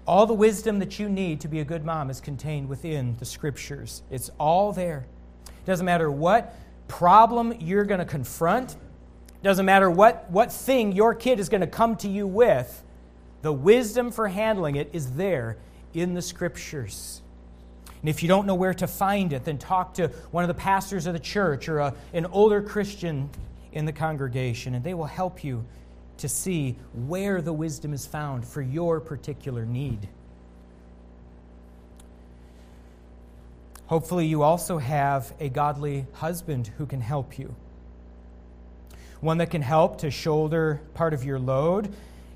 All 0.09 0.25
the 0.25 0.33
wisdom 0.33 0.79
that 0.79 0.97
you 0.97 1.07
need 1.07 1.39
to 1.41 1.47
be 1.47 1.59
a 1.59 1.63
good 1.63 1.85
mom 1.85 2.09
is 2.09 2.19
contained 2.19 2.67
within 2.67 3.15
the 3.19 3.25
scriptures. 3.25 4.01
It's 4.09 4.31
all 4.39 4.73
there. 4.73 5.05
It 5.45 5.65
doesn't 5.67 5.85
matter 5.85 6.09
what 6.09 6.57
problem 6.87 7.53
you're 7.59 7.83
going 7.83 7.99
to 7.99 8.05
confront, 8.05 8.71
it 8.71 9.43
doesn't 9.43 9.67
matter 9.67 9.87
what, 9.87 10.27
what 10.31 10.51
thing 10.51 10.93
your 10.93 11.13
kid 11.13 11.39
is 11.39 11.47
going 11.47 11.61
to 11.61 11.67
come 11.67 11.95
to 11.97 12.09
you 12.09 12.25
with, 12.25 12.83
the 13.43 13.53
wisdom 13.53 14.09
for 14.09 14.27
handling 14.27 14.77
it 14.77 14.89
is 14.93 15.11
there 15.11 15.57
in 15.93 16.15
the 16.15 16.23
scriptures. 16.23 17.21
And 18.01 18.09
if 18.09 18.23
you 18.23 18.29
don't 18.29 18.47
know 18.47 18.55
where 18.55 18.73
to 18.73 18.87
find 18.87 19.31
it, 19.31 19.45
then 19.45 19.59
talk 19.59 19.93
to 19.93 20.07
one 20.31 20.43
of 20.43 20.47
the 20.47 20.55
pastors 20.55 21.05
of 21.05 21.13
the 21.13 21.19
church 21.19 21.69
or 21.69 21.77
a, 21.81 21.93
an 22.13 22.25
older 22.25 22.63
Christian 22.63 23.29
in 23.73 23.85
the 23.85 23.93
congregation, 23.93 24.73
and 24.73 24.83
they 24.83 24.95
will 24.95 25.05
help 25.05 25.43
you 25.43 25.63
to 26.19 26.29
see 26.29 26.75
where 27.07 27.41
the 27.41 27.53
wisdom 27.53 27.93
is 27.93 28.05
found 28.05 28.45
for 28.45 28.61
your 28.61 28.99
particular 28.99 29.65
need. 29.65 30.07
Hopefully, 33.87 34.27
you 34.27 34.43
also 34.43 34.77
have 34.77 35.33
a 35.39 35.49
godly 35.49 36.05
husband 36.13 36.67
who 36.77 36.85
can 36.85 37.01
help 37.01 37.39
you. 37.39 37.55
One 39.19 39.39
that 39.39 39.49
can 39.49 39.63
help 39.63 39.97
to 39.99 40.11
shoulder 40.11 40.79
part 40.93 41.13
of 41.13 41.23
your 41.23 41.39
load. 41.39 41.91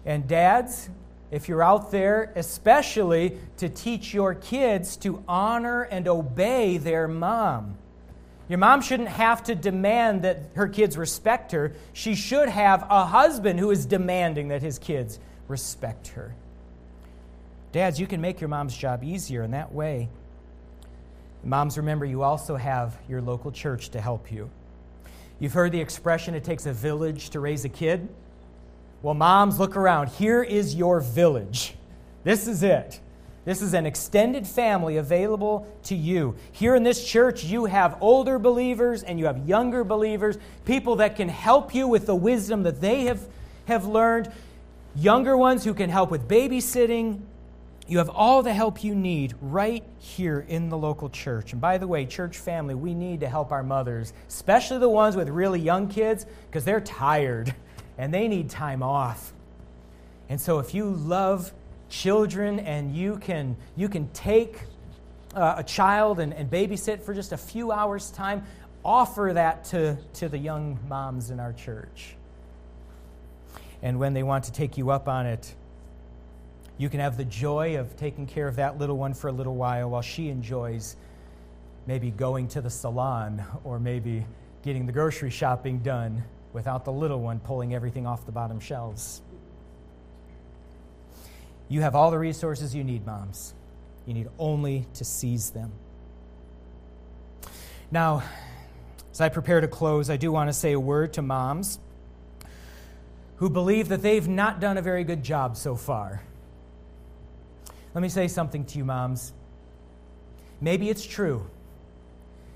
And, 0.06 0.28
dads, 0.28 0.90
if 1.30 1.48
you're 1.48 1.64
out 1.64 1.92
there, 1.92 2.34
especially 2.36 3.38
to 3.58 3.70
teach 3.70 4.14
your 4.14 4.34
kids 4.34 4.98
to 4.98 5.24
honor 5.28 5.84
and 5.84 6.08
obey 6.08 6.78
their 6.78 7.08
mom. 7.08 7.78
Your 8.54 8.60
mom 8.60 8.82
shouldn't 8.82 9.10
have 9.10 9.42
to 9.46 9.56
demand 9.56 10.22
that 10.22 10.38
her 10.54 10.68
kids 10.68 10.96
respect 10.96 11.54
her. 11.54 11.74
She 11.92 12.14
should 12.14 12.50
have 12.50 12.86
a 12.88 13.04
husband 13.04 13.60
who 13.60 13.72
is 13.72 13.88
demanding 13.88 14.50
that 14.50 14.62
his 14.62 14.78
kids 14.78 15.18
respect 15.48 16.10
her. 16.10 16.36
Dads, 17.72 18.00
you 18.00 18.06
can 18.06 18.22
make 18.22 18.40
your 18.40 18.50
mom's 18.50 18.78
job 18.78 19.04
easier 19.04 19.42
in 19.42 19.50
that 19.50 19.74
way. 19.74 20.08
Moms, 21.44 21.80
remember, 21.80 22.06
you 22.06 22.22
also 22.22 22.56
have 22.56 22.96
your 23.10 23.24
local 23.24 23.52
church 23.52 23.90
to 23.90 24.00
help 24.00 24.32
you. 24.32 24.52
You've 25.40 25.54
heard 25.54 25.72
the 25.72 25.82
expression, 25.82 26.36
it 26.36 26.44
takes 26.44 26.68
a 26.68 26.74
village 26.74 27.32
to 27.32 27.40
raise 27.40 27.66
a 27.66 27.70
kid. 27.70 28.08
Well, 29.02 29.16
moms, 29.16 29.60
look 29.60 29.76
around. 29.76 30.10
Here 30.10 30.44
is 30.44 30.76
your 30.76 31.00
village. 31.00 31.74
This 32.24 32.48
is 32.48 32.62
it. 32.62 33.00
This 33.46 33.62
is 33.62 33.74
an 33.74 33.86
extended 33.86 34.48
family 34.48 34.98
available 34.98 35.68
to 35.84 35.96
you. 35.96 36.36
Here 36.52 36.76
in 36.76 36.84
this 36.84 37.06
church, 37.06 37.44
you 37.44 37.66
have 37.66 37.98
older 38.00 38.40
believers 38.40 39.04
and 39.04 39.20
you 39.20 39.26
have 39.26 39.48
younger 39.48 39.84
believers, 39.84 40.38
people 40.64 40.98
that 40.98 41.18
can 41.18 41.28
help 41.28 41.76
you 41.76 41.88
with 41.88 42.06
the 42.06 42.16
wisdom 42.16 42.64
that 42.64 42.80
they 42.80 43.04
have, 43.04 43.22
have 43.66 43.86
learned, 43.86 44.32
younger 44.96 45.36
ones 45.36 45.66
who 45.66 45.74
can 45.74 45.90
help 45.90 46.10
with 46.10 46.28
babysitting. 46.28 47.20
You 47.86 47.98
have 47.98 48.10
all 48.10 48.44
the 48.44 48.54
help 48.54 48.82
you 48.82 48.96
need 48.96 49.36
right 49.42 49.84
here 50.00 50.46
in 50.48 50.70
the 50.70 50.78
local 50.78 51.10
church. 51.10 51.52
And 51.52 51.60
by 51.60 51.78
the 51.78 51.88
way, 51.88 52.06
church 52.06 52.38
family, 52.38 52.76
we 52.76 52.94
need 52.94 53.20
to 53.20 53.28
help 53.28 53.52
our 53.52 53.64
mothers, 53.64 54.14
especially 54.30 54.78
the 54.78 54.88
ones 54.88 55.18
with 55.18 55.28
really 55.28 55.60
young 55.60 55.90
kids, 55.90 56.26
because 56.48 56.64
they're 56.64 56.80
tired 56.80 57.54
and 57.98 58.14
they 58.14 58.30
need 58.30 58.50
time 58.50 58.82
off. 58.82 59.34
And 60.30 60.40
so 60.40 60.60
if 60.60 60.74
you 60.74 60.90
love 60.90 61.54
children 61.94 62.60
and 62.60 62.96
you 62.96 63.18
can, 63.18 63.56
you 63.76 63.88
can 63.88 64.10
take 64.10 64.60
uh, 65.36 65.56
a 65.58 65.64
child 65.64 66.20
and, 66.20 66.34
and 66.34 66.50
babysit 66.50 67.02
for 67.02 67.14
just 67.14 67.32
a 67.32 67.38
few 67.38 67.72
hours' 67.72 68.10
time, 68.12 68.44
offer 68.84 69.32
that 69.34 69.66
to, 69.66 69.96
to 70.14 70.28
the 70.28 70.38
young 70.38 70.80
moms 70.90 71.30
in 71.30 71.40
our 71.40 71.54
church. 71.54 72.16
And 73.82 74.00
when 74.00 74.14
they 74.14 74.24
want 74.24 74.46
to 74.46 74.52
take 74.52 74.78
you 74.78 74.90
up 74.90 75.08
on 75.08 75.28
it, 75.28 75.54
you 76.78 76.90
can 76.90 77.00
have 77.00 77.16
the 77.16 77.26
joy 77.26 77.78
of 77.78 77.96
taking 77.96 78.26
care 78.26 78.48
of 78.48 78.56
that 78.56 78.80
little 78.80 78.98
one 78.98 79.14
for 79.14 79.28
a 79.28 79.32
little 79.32 79.56
while 79.56 79.92
while 79.92 80.02
she 80.02 80.30
enjoys 80.30 80.96
maybe 81.86 82.10
going 82.10 82.48
to 82.48 82.62
the 82.62 82.70
salon 82.70 83.44
or 83.64 83.78
maybe 83.78 84.26
getting 84.64 84.88
the 84.88 84.92
grocery 84.92 85.30
shopping 85.30 85.80
done 85.80 86.24
without 86.54 86.86
the 86.86 86.92
little 86.92 87.20
one 87.20 87.40
pulling 87.40 87.76
everything 87.76 88.08
off 88.08 88.26
the 88.26 88.32
bottom 88.32 88.60
shelves. 88.60 89.22
You 91.74 91.82
have 91.82 91.96
all 91.96 92.12
the 92.12 92.20
resources 92.20 92.76
you 92.76 92.84
need, 92.84 93.04
moms. 93.04 93.56
You 94.06 94.14
need 94.14 94.28
only 94.38 94.86
to 94.94 95.04
seize 95.04 95.50
them. 95.50 95.72
Now, 97.90 98.22
as 99.12 99.20
I 99.20 99.30
prepare 99.30 99.60
to 99.60 99.68
close, 99.68 100.08
I 100.08 100.18
do 100.18 100.32
want 100.32 100.50
to 100.50 100.54
say 100.54 100.74
a 100.74 100.80
word 100.80 101.14
to 101.14 101.24
moms 101.24 101.80
who 103.38 103.50
believe 103.50 103.88
that 103.88 104.04
they've 104.04 104.28
not 104.28 104.60
done 104.60 104.78
a 104.78 104.84
very 104.84 105.04
good 105.04 105.24
job 105.24 105.58
so 105.58 105.76
far. 105.76 106.22
Let 107.96 108.04
me 108.04 108.10
say 108.10 108.28
something 108.28 108.66
to 108.66 108.78
you, 108.78 108.86
moms. 108.86 109.34
Maybe 110.62 110.92
it's 110.92 111.04
true. 111.04 111.44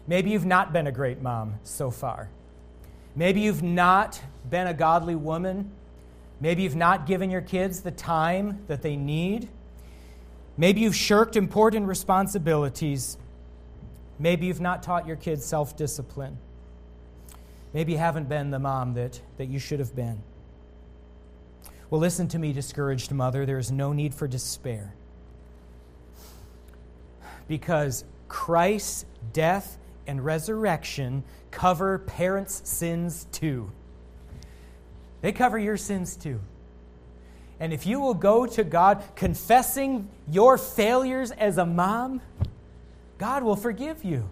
Maybe 0.06 0.30
you've 0.30 0.46
not 0.46 0.72
been 0.72 0.86
a 0.86 0.92
great 0.92 1.24
mom 1.24 1.56
so 1.64 1.90
far. 1.90 2.30
Maybe 3.16 3.42
you've 3.42 3.64
not 3.64 4.22
been 4.48 4.68
a 4.68 4.76
godly 4.76 5.16
woman 5.16 5.72
Maybe 6.40 6.64
you've 6.64 6.76
not 6.76 7.08
given 7.08 7.30
your 7.30 7.42
kids 7.42 7.82
the 7.82 7.92
time 7.92 8.64
that 8.68 8.82
they 8.82 8.96
need. 8.96 9.50
Maybe 10.56 10.82
you've 10.82 10.96
shirked 10.96 11.36
important 11.36 11.88
responsibilities. 11.88 13.18
Maybe 14.20 14.48
you've 14.48 14.62
not 14.62 14.84
taught 14.84 15.08
your 15.08 15.16
kids 15.16 15.46
self 15.46 15.76
discipline. 15.76 16.38
Maybe 17.74 17.94
you 17.94 17.98
haven't 17.98 18.30
been 18.30 18.50
the 18.50 18.60
mom 18.60 18.94
that, 18.94 19.20
that 19.38 19.48
you 19.48 19.60
should 19.60 19.80
have 19.80 19.96
been. 19.96 20.22
Well, 21.90 22.02
listen 22.02 22.28
to 22.30 22.40
me, 22.40 22.54
discouraged 22.54 23.12
mother. 23.12 23.46
There 23.46 23.60
is 23.60 23.72
no 23.72 23.94
need 23.94 24.14
for 24.14 24.28
despair. 24.28 24.94
Because 27.48 28.04
Christ's 28.28 29.06
death 29.32 29.78
and 30.06 30.24
resurrection 30.24 31.24
cover 31.52 32.00
parents' 32.00 32.62
sins 32.66 33.28
too. 33.32 33.72
They 35.22 35.32
cover 35.32 35.58
your 35.58 35.78
sins 35.78 36.16
too. 36.16 36.40
And 37.60 37.74
if 37.74 37.86
you 37.86 38.00
will 38.00 38.14
go 38.14 38.46
to 38.46 38.64
God 38.64 39.04
confessing 39.16 40.08
your 40.30 40.58
failures 40.58 41.32
as 41.32 41.58
a 41.58 41.66
mom, 41.66 42.22
God 43.18 43.44
will 43.44 43.56
forgive 43.56 44.04
you. 44.04 44.30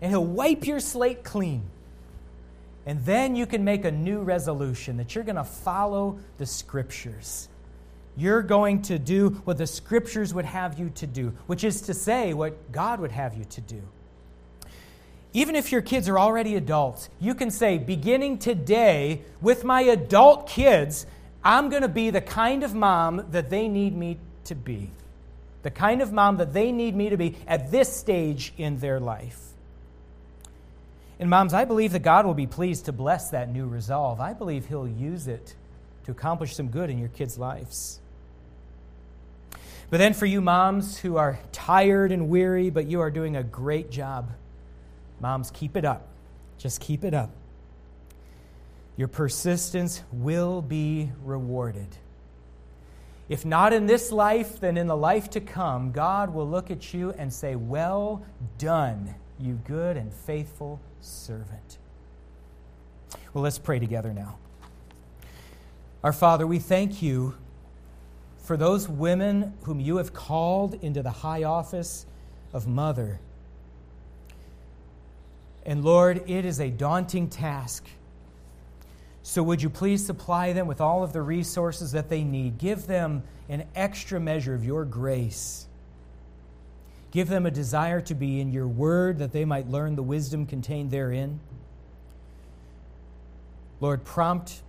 And 0.00 0.10
He'll 0.10 0.24
wipe 0.24 0.66
your 0.66 0.80
slate 0.80 1.22
clean. 1.22 1.62
And 2.86 3.04
then 3.04 3.36
you 3.36 3.44
can 3.44 3.62
make 3.62 3.84
a 3.84 3.90
new 3.90 4.22
resolution 4.22 4.96
that 4.96 5.14
you're 5.14 5.24
going 5.24 5.36
to 5.36 5.44
follow 5.44 6.18
the 6.38 6.46
Scriptures. 6.46 7.48
You're 8.16 8.42
going 8.42 8.82
to 8.82 8.98
do 8.98 9.30
what 9.44 9.58
the 9.58 9.66
Scriptures 9.66 10.32
would 10.32 10.46
have 10.46 10.78
you 10.78 10.90
to 10.96 11.06
do, 11.06 11.34
which 11.46 11.62
is 11.62 11.82
to 11.82 11.94
say, 11.94 12.32
what 12.32 12.72
God 12.72 13.00
would 13.00 13.12
have 13.12 13.34
you 13.34 13.44
to 13.44 13.60
do. 13.60 13.82
Even 15.32 15.54
if 15.54 15.70
your 15.70 15.80
kids 15.80 16.08
are 16.08 16.18
already 16.18 16.56
adults, 16.56 17.08
you 17.20 17.34
can 17.34 17.50
say, 17.50 17.78
beginning 17.78 18.38
today, 18.38 19.22
with 19.40 19.62
my 19.62 19.82
adult 19.82 20.48
kids, 20.48 21.06
I'm 21.44 21.68
going 21.68 21.82
to 21.82 21.88
be 21.88 22.10
the 22.10 22.20
kind 22.20 22.64
of 22.64 22.74
mom 22.74 23.26
that 23.30 23.48
they 23.48 23.68
need 23.68 23.96
me 23.96 24.18
to 24.44 24.54
be. 24.54 24.90
The 25.62 25.70
kind 25.70 26.02
of 26.02 26.12
mom 26.12 26.38
that 26.38 26.52
they 26.52 26.72
need 26.72 26.96
me 26.96 27.10
to 27.10 27.16
be 27.16 27.36
at 27.46 27.70
this 27.70 27.94
stage 27.94 28.52
in 28.56 28.78
their 28.78 28.98
life. 28.98 29.38
And, 31.20 31.30
moms, 31.30 31.54
I 31.54 31.64
believe 31.64 31.92
that 31.92 32.00
God 32.00 32.26
will 32.26 32.34
be 32.34 32.46
pleased 32.46 32.86
to 32.86 32.92
bless 32.92 33.30
that 33.30 33.52
new 33.52 33.66
resolve. 33.66 34.20
I 34.20 34.32
believe 34.32 34.66
He'll 34.66 34.88
use 34.88 35.28
it 35.28 35.54
to 36.06 36.10
accomplish 36.10 36.56
some 36.56 36.68
good 36.68 36.90
in 36.90 36.98
your 36.98 37.10
kids' 37.10 37.38
lives. 37.38 38.00
But 39.90 39.98
then, 39.98 40.14
for 40.14 40.26
you 40.26 40.40
moms 40.40 40.98
who 40.98 41.18
are 41.18 41.38
tired 41.52 42.10
and 42.10 42.28
weary, 42.30 42.70
but 42.70 42.86
you 42.86 43.00
are 43.00 43.10
doing 43.10 43.36
a 43.36 43.42
great 43.42 43.90
job 43.90 44.30
Moms, 45.20 45.50
keep 45.50 45.76
it 45.76 45.84
up. 45.84 46.08
Just 46.58 46.80
keep 46.80 47.04
it 47.04 47.14
up. 47.14 47.30
Your 48.96 49.08
persistence 49.08 50.02
will 50.12 50.60
be 50.62 51.10
rewarded. 51.24 51.88
If 53.28 53.44
not 53.44 53.72
in 53.72 53.86
this 53.86 54.10
life, 54.10 54.58
then 54.58 54.76
in 54.76 54.88
the 54.88 54.96
life 54.96 55.30
to 55.30 55.40
come, 55.40 55.92
God 55.92 56.34
will 56.34 56.48
look 56.48 56.70
at 56.70 56.92
you 56.92 57.12
and 57.12 57.32
say, 57.32 57.54
Well 57.54 58.24
done, 58.58 59.14
you 59.38 59.60
good 59.66 59.96
and 59.96 60.12
faithful 60.12 60.80
servant. 61.00 61.78
Well, 63.32 63.44
let's 63.44 63.58
pray 63.58 63.78
together 63.78 64.12
now. 64.12 64.36
Our 66.02 66.12
Father, 66.12 66.46
we 66.46 66.58
thank 66.58 67.02
you 67.02 67.34
for 68.38 68.56
those 68.56 68.88
women 68.88 69.54
whom 69.62 69.78
you 69.78 69.98
have 69.98 70.12
called 70.12 70.74
into 70.82 71.02
the 71.02 71.10
high 71.10 71.44
office 71.44 72.06
of 72.52 72.66
mother. 72.66 73.20
And 75.70 75.84
Lord, 75.84 76.28
it 76.28 76.44
is 76.44 76.58
a 76.58 76.68
daunting 76.68 77.28
task. 77.28 77.86
So 79.22 79.40
would 79.44 79.62
you 79.62 79.70
please 79.70 80.04
supply 80.04 80.52
them 80.52 80.66
with 80.66 80.80
all 80.80 81.04
of 81.04 81.12
the 81.12 81.22
resources 81.22 81.92
that 81.92 82.08
they 82.08 82.24
need? 82.24 82.58
Give 82.58 82.88
them 82.88 83.22
an 83.48 83.62
extra 83.76 84.18
measure 84.18 84.52
of 84.52 84.64
your 84.64 84.84
grace. 84.84 85.68
Give 87.12 87.28
them 87.28 87.46
a 87.46 87.52
desire 87.52 88.00
to 88.00 88.16
be 88.16 88.40
in 88.40 88.50
your 88.50 88.66
word 88.66 89.18
that 89.20 89.30
they 89.30 89.44
might 89.44 89.70
learn 89.70 89.94
the 89.94 90.02
wisdom 90.02 90.44
contained 90.44 90.90
therein. 90.90 91.38
Lord, 93.80 94.02
prompt 94.02 94.62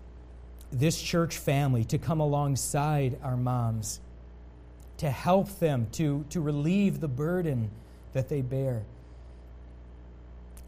this 0.71 1.01
church 1.01 1.35
family 1.35 1.83
to 1.85 1.97
come 1.97 2.19
alongside 2.19 3.17
our 3.23 3.37
moms, 3.37 4.01
to 4.97 5.09
help 5.09 5.57
them, 5.57 5.87
to, 5.93 6.25
to 6.29 6.39
relieve 6.39 6.99
the 6.99 7.07
burden 7.07 7.71
that 8.13 8.29
they 8.29 8.41
bear. 8.41 8.83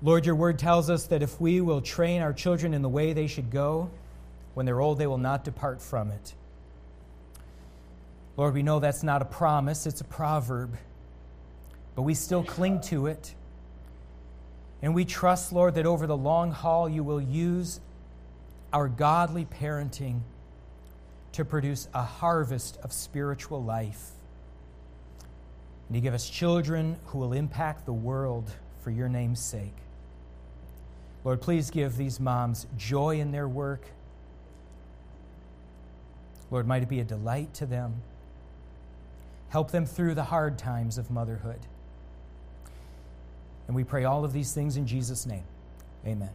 Lord, 0.04 0.26
your 0.26 0.36
word 0.36 0.60
tells 0.60 0.90
us 0.90 1.08
that 1.08 1.24
if 1.24 1.40
we 1.40 1.62
will 1.62 1.80
train 1.80 2.22
our 2.22 2.34
children 2.34 2.74
in 2.74 2.82
the 2.82 2.90
way 2.90 3.14
they 3.14 3.28
should 3.28 3.50
go, 3.50 3.90
when 4.54 4.66
they're 4.66 4.82
old, 4.82 4.98
they 4.98 5.08
will 5.08 5.18
not 5.18 5.46
depart 5.46 5.82
from 5.82 6.12
it. 6.12 6.34
Lord, 8.36 8.54
we 8.54 8.64
know 8.64 8.82
that's 8.82 9.02
not 9.02 9.22
a 9.22 9.26
promise, 9.26 9.88
it's 9.88 10.02
a 10.02 10.06
proverb, 10.06 10.76
but 11.96 12.02
we 12.02 12.14
still 12.14 12.44
cling 12.44 12.82
to 12.82 13.08
it. 13.08 13.34
And 14.82 14.94
we 14.94 15.06
trust, 15.06 15.54
Lord, 15.54 15.76
that 15.76 15.86
over 15.86 16.06
the 16.06 16.18
long 16.18 16.52
haul 16.52 16.90
you 16.90 17.04
will 17.04 17.22
use 17.22 17.80
our 18.74 18.90
godly 18.90 19.46
parenting 19.46 20.20
to 21.32 21.46
produce 21.46 21.88
a 21.94 22.04
harvest 22.04 22.78
of 22.84 22.92
spiritual 22.92 23.64
life. 23.64 24.10
And 25.88 25.96
you 25.96 26.02
give 26.02 26.14
us 26.14 26.30
children 26.30 26.98
who 27.06 27.20
will 27.20 27.32
impact 27.32 27.86
the 27.86 27.94
world 27.94 28.52
for 28.82 28.92
your 28.92 29.08
name's 29.08 29.40
sake. 29.40 29.83
Lord, 31.24 31.42
please 31.42 31.70
give 31.70 31.96
these 31.98 32.20
moms 32.20 32.68
joy 32.78 33.20
in 33.20 33.32
their 33.32 33.48
work. 33.48 33.86
Lord, 36.52 36.68
might 36.68 36.84
it 36.84 36.90
be 36.90 37.00
a 37.00 37.06
delight 37.06 37.54
to 37.56 37.66
them. 37.66 38.02
Help 39.50 39.72
them 39.72 39.86
through 39.86 40.16
the 40.16 40.24
hard 40.24 40.58
times 40.58 40.98
of 40.98 41.10
motherhood. 41.10 41.60
And 43.68 43.76
we 43.76 43.84
pray 43.84 44.04
all 44.04 44.26
of 44.26 44.34
these 44.34 44.54
things 44.54 44.78
in 44.78 44.86
Jesus' 44.86 45.26
name. 45.26 45.46
Amen. 46.06 46.30